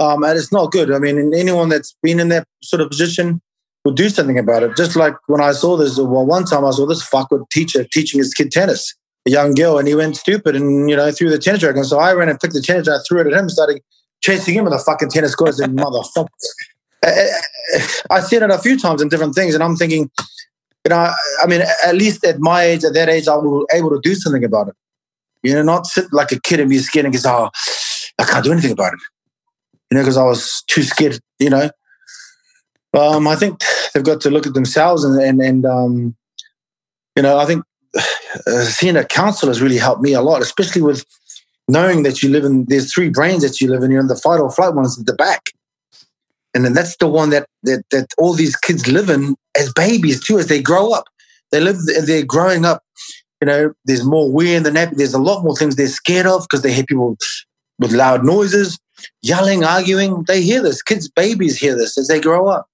[0.00, 0.90] um, and it's not good.
[0.90, 3.40] I mean, anyone that's been in that sort of position,
[3.84, 4.76] would do something about it.
[4.76, 8.18] Just like when I saw this, well, one time I saw this fuckwit teacher teaching
[8.18, 8.94] his kid tennis,
[9.26, 11.78] a young girl, and he went stupid and, you know, threw the tennis racket.
[11.78, 13.82] And so I ran and picked the tennis, I threw it at him, started
[14.22, 15.58] chasing him with the fucking tennis court.
[15.58, 16.28] and motherfucker.
[18.10, 20.10] I seen it a few times in different things, and I'm thinking,
[20.84, 23.90] you know, I mean, at least at my age, at that age, I was able
[23.90, 24.74] to do something about it.
[25.42, 27.50] You know, not sit like a kid and be scared and go, oh,
[28.18, 29.00] I can't do anything about it.
[29.90, 31.70] You know, because I was too scared, you know.
[32.94, 36.16] Um, I think they've got to look at themselves and, and, and um,
[37.16, 37.64] you know, I think
[38.46, 41.04] uh, seeing a counselor has really helped me a lot, especially with
[41.68, 44.16] knowing that you live in, there's three brains that you live in, you're in the
[44.16, 45.50] fight or flight one is at the back.
[46.54, 50.24] And then that's the one that, that, that all these kids live in as babies
[50.24, 51.04] too, as they grow up.
[51.50, 51.76] They live,
[52.06, 52.82] they're growing up.
[53.40, 54.96] You know, there's more weird than that.
[54.96, 57.16] There's a lot more things they're scared of because they hear people
[57.78, 58.78] with loud noises,
[59.22, 60.24] yelling, arguing.
[60.26, 60.82] They hear this.
[60.82, 62.68] Kids, babies hear this as they grow up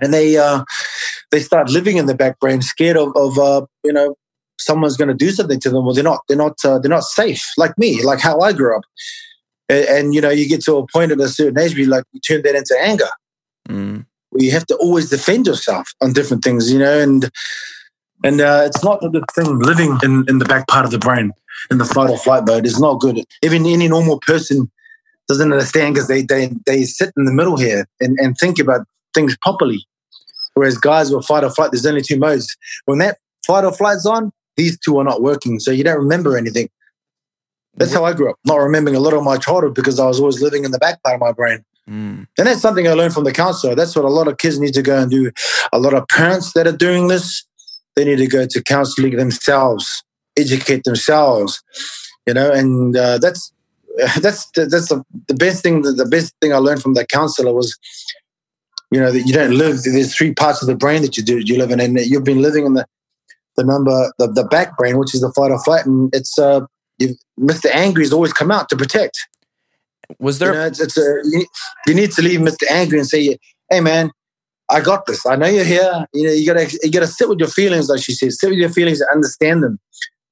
[0.00, 0.64] and they uh,
[1.30, 4.16] they start living in the back brain, scared of, of uh, you know
[4.58, 7.04] someone's going to do something to them, or they're not they're not uh, they're not
[7.04, 8.82] safe, like me, like how I grew up.
[9.68, 11.86] And, and, you know, you get to a point at a certain age, where you
[11.86, 13.08] like you turn that into anger.
[13.68, 14.06] Mm.
[14.30, 17.30] Where you have to always defend yourself on different things, you know, and
[18.22, 20.98] and uh, it's not a good thing living in, in the back part of the
[20.98, 21.32] brain
[21.70, 23.18] in the fight or flight mode is not good.
[23.42, 24.70] Even any normal person
[25.28, 28.86] doesn't understand because they, they they sit in the middle here and, and think about
[29.14, 29.86] things properly.
[30.54, 32.56] Whereas guys with fight or flight, there's only two modes.
[32.84, 35.58] When that fight or flight's on, these two are not working.
[35.58, 36.68] So you don't remember anything.
[37.76, 40.20] That's how I grew up, not remembering a lot of my childhood because I was
[40.20, 41.64] always living in the back part of my brain.
[41.88, 42.26] Mm.
[42.38, 43.74] And that's something I learned from the counselor.
[43.74, 45.30] That's what a lot of kids need to go and do.
[45.72, 47.44] A lot of parents that are doing this,
[47.96, 50.02] they need to go to counseling themselves,
[50.38, 51.62] educate themselves,
[52.26, 53.52] you know, and uh, that's
[54.20, 55.82] that's that's the, the best thing.
[55.82, 57.78] The best thing I learned from the counselor was
[58.90, 61.38] you know that you don't live there's three parts of the brain that you do
[61.38, 62.86] you live in and you've been living in the
[63.56, 66.60] the number the, the back brain which is the fight or flight and it's uh
[67.38, 69.18] mr angry's always come out to protect.
[70.18, 71.20] Was there you, know, it's, it's a,
[71.86, 73.38] you, need to leave mr angry and say
[73.70, 74.10] hey man
[74.70, 75.24] i got this.
[75.26, 76.06] I know you're here.
[76.12, 78.58] You know you gotta you gotta sit with your feelings like she says sit with
[78.58, 79.78] your feelings and understand them.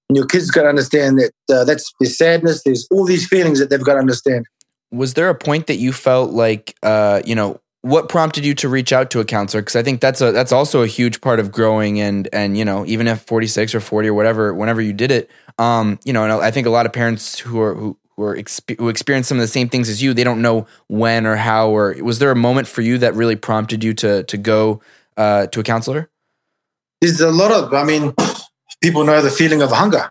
[0.08, 3.58] And your kids got to understand that uh, that's there's sadness there's all these feelings
[3.58, 4.46] that they've got to understand.
[4.90, 8.68] Was there a point that you felt like uh, you know what prompted you to
[8.68, 9.62] reach out to a counselor?
[9.62, 12.64] Because i think that's a that's also a huge part of growing and and you
[12.64, 16.24] know even if 46 or 40 or whatever whenever you did it um you know
[16.24, 19.26] and i think a lot of parents who are who who are exp- who experience
[19.28, 22.18] some of the same things as you they don't know when or how or was
[22.18, 24.80] there a moment for you that really prompted you to to go
[25.16, 26.08] uh to a counselor?
[27.00, 28.14] There's a lot of i mean
[28.82, 30.10] people know the feeling of hunger.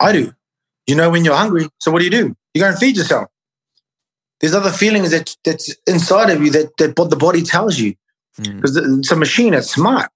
[0.00, 0.32] I do.
[0.86, 2.34] You know when you're hungry so what do you do?
[2.54, 3.28] You go and feed yourself.
[4.40, 7.94] There's other feelings that that's inside of you that that the body tells you.
[8.36, 8.98] Because mm.
[8.98, 10.10] it's a machine It's smart.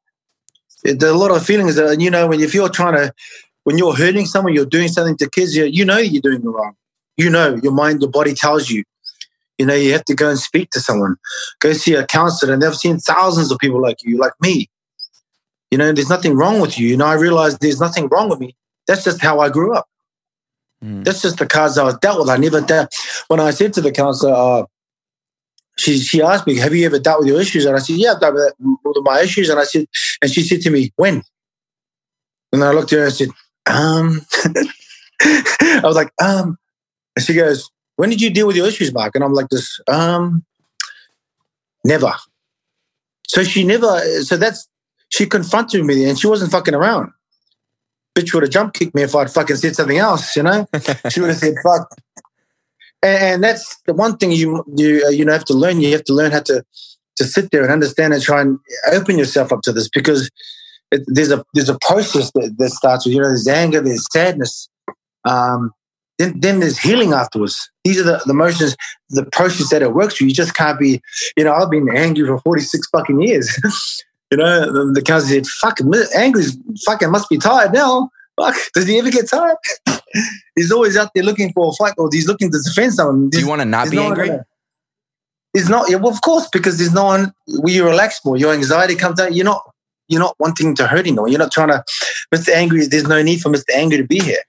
[0.85, 3.15] There are a lot of feelings that you know when if you're trying to
[3.65, 6.49] when you're hurting someone, you're doing something to kids, you, you know you're doing it
[6.49, 6.75] wrong.
[7.17, 8.85] You know your mind, your body tells you.
[9.59, 11.17] You know you have to go and speak to someone,
[11.59, 14.71] go see a counselor, and they've seen thousands of people like you, like me.
[15.71, 16.89] You know, there's nothing wrong with you.
[16.89, 18.57] You know, I realized there's nothing wrong with me.
[18.87, 19.87] That's just how I grew up.
[20.83, 21.05] Mm.
[21.05, 22.31] That's just the cards I was dealt with.
[22.31, 22.91] I never dealt.
[23.29, 24.65] When I said to the counselor, uh,
[25.77, 28.13] she she asked me, "Have you ever dealt with your issues?" And I said, "Yeah,
[28.13, 29.87] I've dealt with, with my issues." And I said,
[30.23, 31.23] and she said to me, "When?"
[32.53, 33.29] And I looked at her and said,
[33.71, 34.21] "Um."
[35.23, 36.59] I was like, "Um,"
[37.16, 39.81] and she goes, "When did you deal with your issues, Mark?" And I'm like, "This,
[39.89, 40.45] um,
[41.85, 42.12] never."
[43.27, 44.01] So she never.
[44.23, 44.68] So that's
[45.09, 47.12] she confronted me, and she wasn't fucking around
[48.14, 50.66] bitch would have jump kicked me if I'd fucking said something else, you know?
[51.11, 51.89] she would have said, fuck.
[53.03, 55.81] And, and, that's the one thing you you uh, you know have to learn.
[55.81, 56.62] You have to learn how to
[57.16, 58.59] to sit there and understand and try and
[58.93, 60.31] open yourself up to this because
[60.91, 64.07] it, there's a there's a process that, that starts with you know there's anger, there's
[64.12, 64.68] sadness,
[65.24, 65.72] um,
[66.18, 67.70] then then there's healing afterwards.
[67.84, 68.76] These are the, the emotions,
[69.09, 70.24] the process that it works for.
[70.24, 71.01] You just can't be,
[71.36, 73.59] you know, I've been angry for 46 fucking years.
[74.32, 75.80] You know, the counselor said, "Fuck,
[76.14, 78.11] Angry's fucking must be tired now.
[78.41, 79.57] Fuck, does he ever get tired?
[80.55, 83.28] he's always out there looking for a fight, or he's looking to defend someone.
[83.30, 84.30] Do you want to not be no angry?
[85.53, 85.91] It's not.
[85.91, 87.32] Yeah, well, of course, because there's no one.
[87.49, 89.34] When you relax more, your anxiety comes down.
[89.34, 89.68] You're not.
[90.11, 91.31] You're not wanting to hurt anyone.
[91.31, 91.83] You're not trying to.
[92.35, 92.51] Mr.
[92.53, 93.71] Angry, there's no need for Mr.
[93.75, 94.43] Angry to be here.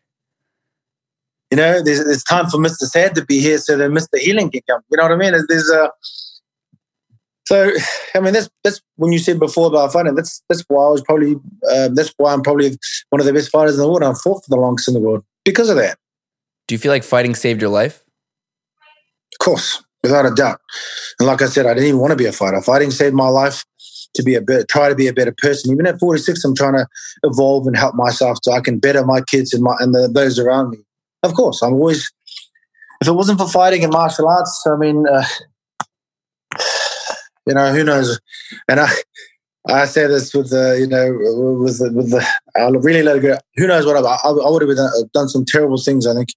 [1.52, 2.84] You know, there's, time for Mr.
[2.84, 4.18] Sad to be here so that Mr.
[4.18, 4.82] Healing can come.
[4.90, 5.34] You know what I mean?
[5.48, 5.92] There's a
[7.52, 7.70] so,
[8.16, 10.16] I mean, that's that's when you said before about fighting.
[10.16, 11.36] That's that's why I was probably
[11.70, 12.78] uh, that's why I'm probably
[13.10, 14.04] one of the best fighters in the world.
[14.04, 15.98] I fought for the longest in the world because of that.
[16.68, 18.06] Do you feel like fighting saved your life?
[19.34, 20.62] Of course, without a doubt.
[21.20, 22.62] And like I said, I didn't even want to be a fighter.
[22.62, 23.66] Fighting saved my life.
[24.14, 25.72] To be a better, try to be a better person.
[25.72, 26.88] Even at 46, I'm trying to
[27.24, 30.40] evolve and help myself so I can better my kids and my and the, those
[30.40, 30.80] around me.
[31.24, 32.12] Of course, I'm always.
[33.02, 35.24] If it wasn't for fighting and martial arts, I mean, uh,
[37.48, 38.20] you know, who knows?
[38.68, 38.90] And I,
[39.68, 41.12] I say this with the, you know,
[41.60, 43.38] with the, with the, I'll really let it go.
[43.56, 46.06] Who knows what I, I, I would have done, done some terrible things.
[46.06, 46.30] I think.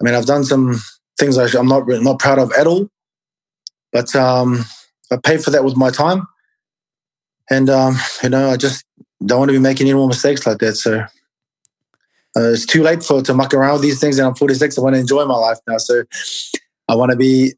[0.00, 0.80] I mean, I've done some
[1.18, 2.88] things I'm not not proud of at all,
[3.92, 4.64] but um,
[5.10, 6.26] I paid for that with my time,
[7.50, 8.84] and um, you know, I just
[9.24, 10.76] don't want to be making any more mistakes like that.
[10.76, 11.00] So
[12.36, 14.18] uh, it's too late for to muck around with these things.
[14.18, 14.78] And I'm 46.
[14.78, 15.78] I want to enjoy my life now.
[15.78, 16.04] So
[16.88, 17.54] I want to be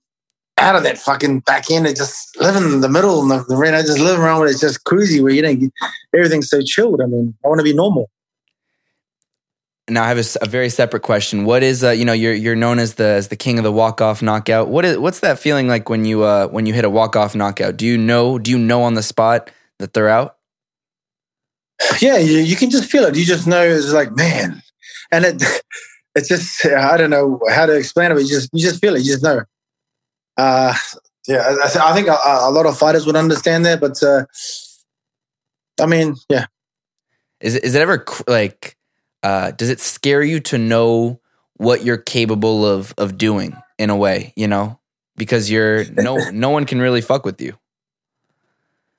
[0.58, 3.56] out of that fucking back end and just living in the middle and the, the
[3.56, 5.70] I just live around where it's just cruisy, where you know
[6.14, 7.00] everything's so chilled.
[7.02, 8.10] I mean, I want to be normal.
[9.88, 11.44] Now I have a, a very separate question.
[11.44, 13.72] What is uh, you know you're you're known as the as the king of the
[13.72, 14.68] walk off knockout.
[14.68, 17.34] What is what's that feeling like when you uh when you hit a walk off
[17.34, 17.76] knockout?
[17.76, 19.50] Do you know do you know on the spot
[19.80, 20.36] that they're out?
[22.00, 23.16] Yeah, you, you can just feel it.
[23.16, 24.62] You just know it's like man,
[25.10, 25.42] and it
[26.14, 28.14] it's just I don't know how to explain it.
[28.14, 29.00] But you just you just feel it.
[29.00, 29.42] You just know.
[30.36, 30.74] Uh,
[31.26, 34.24] yeah, I, I think a, a, lot of fighters would understand that, but uh,
[35.80, 36.46] I mean, yeah.
[37.40, 38.76] Is it, is it ever like?
[39.22, 41.20] Uh, does it scare you to know
[41.56, 44.32] what you're capable of of doing in a way?
[44.36, 44.78] You know,
[45.16, 47.56] because you're no no one can really fuck with you.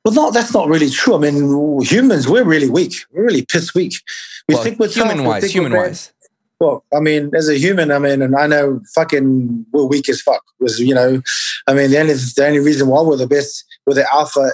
[0.03, 1.15] Well, no, that's not really true.
[1.15, 2.95] I mean, humans, we're really weak.
[3.11, 4.01] We're really piss weak.
[4.47, 5.51] We well, think we're human wise.
[5.51, 6.11] Human wise.
[6.59, 10.21] Well, I mean, as a human, I mean, and I know fucking we're weak as
[10.21, 10.43] fuck.
[10.59, 11.21] Was you know,
[11.67, 14.53] I mean, the only the only reason why we're the best, we're the alpha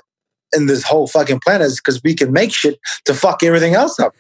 [0.53, 3.99] in this whole fucking planet is because we can make shit to fuck everything else
[3.99, 4.13] up.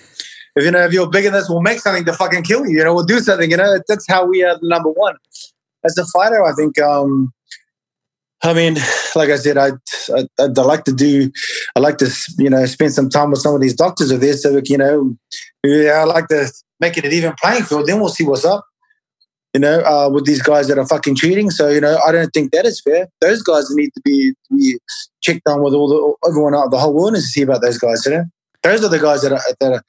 [0.55, 2.77] If you know, if you're bigger than us, we'll make something to fucking kill you.
[2.77, 3.51] You know, we'll do something.
[3.51, 5.15] You know, that's how we are the number one.
[5.83, 6.79] As a fighter, I think.
[6.79, 7.33] um
[8.43, 8.75] I mean,
[9.15, 9.71] like I said, I,
[10.15, 11.31] I I like to do,
[11.75, 14.43] I like to you know spend some time with some of these doctors of this,
[14.43, 15.17] so you know,
[15.65, 17.87] I like to make it an even playing field.
[17.87, 18.63] Then we'll see what's up.
[19.53, 21.49] You know, uh, with these guys that are fucking cheating.
[21.49, 23.07] So you know, I don't think that is fair.
[23.21, 24.77] Those guys need to be, be
[25.21, 28.05] checked on with all the everyone out the whole world to see about those guys.
[28.05, 28.25] You know,
[28.61, 29.83] those are the guys that are that are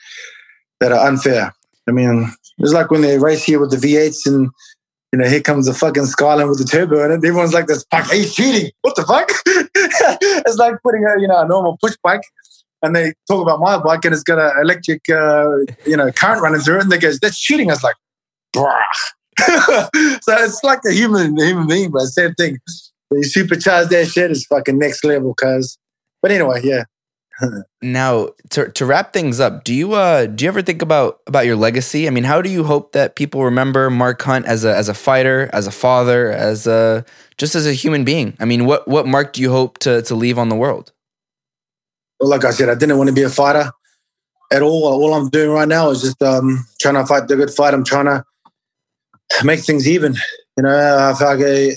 [0.81, 1.53] that are unfair.
[1.87, 4.51] I mean, it's like when they race here with the V8s and
[5.13, 7.17] you know, here comes the fucking Skyline with the turbo in it.
[7.17, 9.31] Everyone's like, "This fuck, he's cheating." What the fuck?
[9.47, 12.23] it's like putting a you know a normal push bike
[12.83, 16.43] and they talk about my bike and it's got an electric, uh, you know, current
[16.43, 17.97] running through it, and they go, "That's cheating." I was like,
[18.55, 18.83] "Brah."
[20.23, 22.59] so it's like a human human being, but same thing.
[23.09, 25.79] When you supercharge that shit, it's fucking next level, cuz.
[26.21, 26.85] But anyway, yeah.
[27.83, 31.47] Now to to wrap things up, do you uh do you ever think about about
[31.47, 32.07] your legacy?
[32.07, 34.95] I mean, how do you hope that people remember Mark Hunt as a as a
[34.95, 37.05] fighter, as a father, as a
[37.37, 38.37] just as a human being?
[38.41, 40.93] I mean, what what mark do you hope to to leave on the world?
[42.21, 43.71] Well, like I said, I didn't want to be a fighter
[44.53, 44.85] at all.
[44.85, 47.75] All I'm doing right now is just um, trying to fight the good fight.
[47.75, 48.25] I'm trying to
[49.45, 50.17] make things even.
[50.57, 51.75] You know, I, I,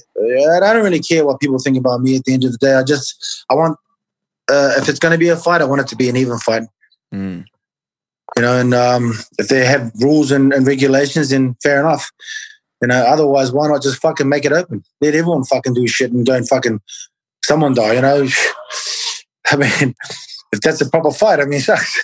[0.56, 2.74] I don't really care what people think about me at the end of the day.
[2.74, 3.78] I just, I want,
[4.52, 6.38] uh, if it's going to be a fight, I want it to be an even
[6.40, 6.64] fight.
[7.14, 7.46] Mm.
[8.36, 12.12] You know, and um, if they have rules and, and regulations, then fair enough.
[12.82, 14.84] You know, otherwise, why not just fucking make it open?
[15.02, 16.82] Let everyone fucking do shit and don't fucking
[17.44, 17.94] someone die.
[17.94, 18.28] You know,
[19.48, 19.96] I mean,
[20.52, 22.04] if that's a proper fight, I mean, shucks.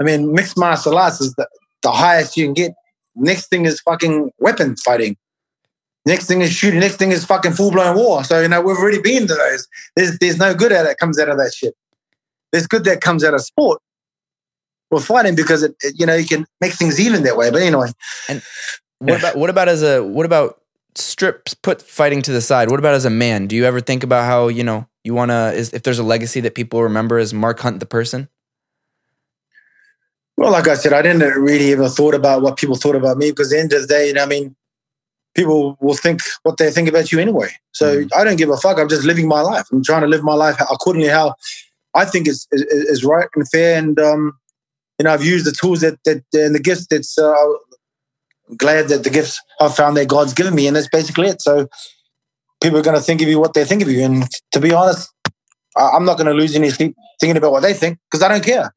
[0.00, 1.48] I mean, mixed martial arts is the,
[1.82, 2.72] the highest you can get.
[3.14, 5.16] Next thing is fucking weapon fighting.
[6.06, 6.78] Next thing is shooting.
[6.78, 8.22] Next thing is fucking full blown war.
[8.22, 9.66] So you know we've already been to those.
[9.96, 11.74] There's there's no good out that comes out of that shit.
[12.52, 13.82] There's good that comes out of sport.
[14.90, 17.50] We're fighting because it, it, you know you can make things even that way.
[17.50, 17.88] But anyway,
[18.28, 18.40] and
[19.00, 19.18] what yeah.
[19.18, 20.60] about what about as a what about
[20.94, 22.70] strips put fighting to the side?
[22.70, 23.48] What about as a man?
[23.48, 26.04] Do you ever think about how you know you want to is if there's a
[26.04, 28.28] legacy that people remember as Mark Hunt the person?
[30.36, 33.30] Well, like I said, I didn't really ever thought about what people thought about me
[33.32, 34.54] because at the end of the day, you know, I mean,
[35.36, 37.50] people will think what they think about you anyway.
[37.72, 38.10] So mm.
[38.16, 38.78] I don't give a fuck.
[38.78, 39.66] I'm just living my life.
[39.70, 41.34] I'm trying to live my life accordingly how
[41.94, 43.78] I think is is, is right and fair.
[43.78, 44.32] And um,
[44.98, 47.34] you know, I've used the tools that that and the gifts that's uh,
[48.56, 51.42] glad that the gifts I've found that God's given me, and that's basically it.
[51.42, 51.68] So
[52.62, 54.02] people are going to think of you what they think of you.
[54.02, 55.12] And to be honest,
[55.76, 58.44] I'm not going to lose any sleep thinking about what they think because I don't
[58.44, 58.74] care.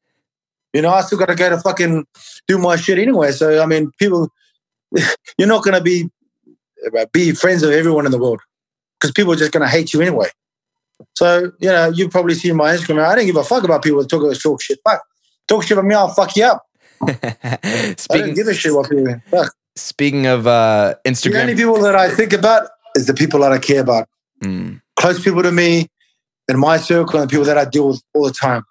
[0.72, 2.04] You know, I still got to go to fucking
[2.46, 3.32] do my shit anyway.
[3.32, 4.28] So I mean, people,
[5.38, 6.10] you're not going to be
[7.12, 8.40] be friends with everyone in the world
[8.98, 10.28] because people are just going to hate you anyway.
[11.14, 13.04] So you know, you probably see my Instagram.
[13.04, 14.78] I don't give a fuck about people that talk about talk shit.
[14.84, 15.02] Fuck,
[15.48, 16.66] talk shit about me, I'll fuck you up.
[17.06, 17.18] speaking,
[18.10, 19.20] I don't give a shit what people.
[19.30, 19.54] Fuck.
[19.76, 23.52] Speaking of uh, Instagram, the only people that I think about is the people that
[23.52, 24.08] I care about.
[24.42, 24.82] Mm.
[24.96, 25.86] Close people to me,
[26.50, 28.64] in my circle and the people that I deal with all the time.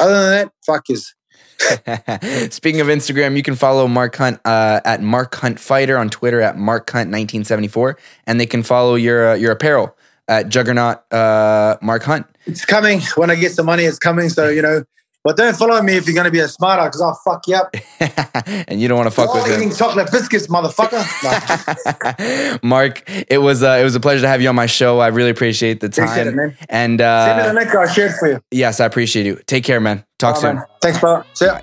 [0.00, 1.14] Other than that, fuck is.
[2.50, 6.40] Speaking of Instagram, you can follow Mark Hunt uh, at Mark Hunt Fighter on Twitter
[6.40, 9.96] at Mark Hunt 1974, and they can follow your uh, your apparel
[10.28, 12.26] at Juggernaut uh, Mark Hunt.
[12.46, 13.84] It's coming when I get some money.
[13.84, 14.28] It's coming.
[14.28, 14.84] So you know,
[15.26, 17.56] but don't follow me if you're going to be a smarter because I'll fuck you
[17.56, 17.74] up.
[18.68, 19.76] and you don't want to fuck oh, with eating him.
[19.76, 21.02] chocolate biscuits, motherfucker.
[22.62, 25.00] Mark, it was uh, it was a pleasure to have you on my show.
[25.00, 26.04] I really appreciate the time.
[26.04, 26.56] Appreciate it, man.
[26.68, 27.74] And Send me the uh, link.
[27.74, 28.40] I'll share it for you.
[28.52, 29.40] yes, I appreciate you.
[29.46, 30.04] Take care, man.
[30.20, 30.54] Talk Oh, soon.
[30.56, 30.64] man.
[30.80, 31.24] Thanks, bro.
[31.34, 31.58] See ya.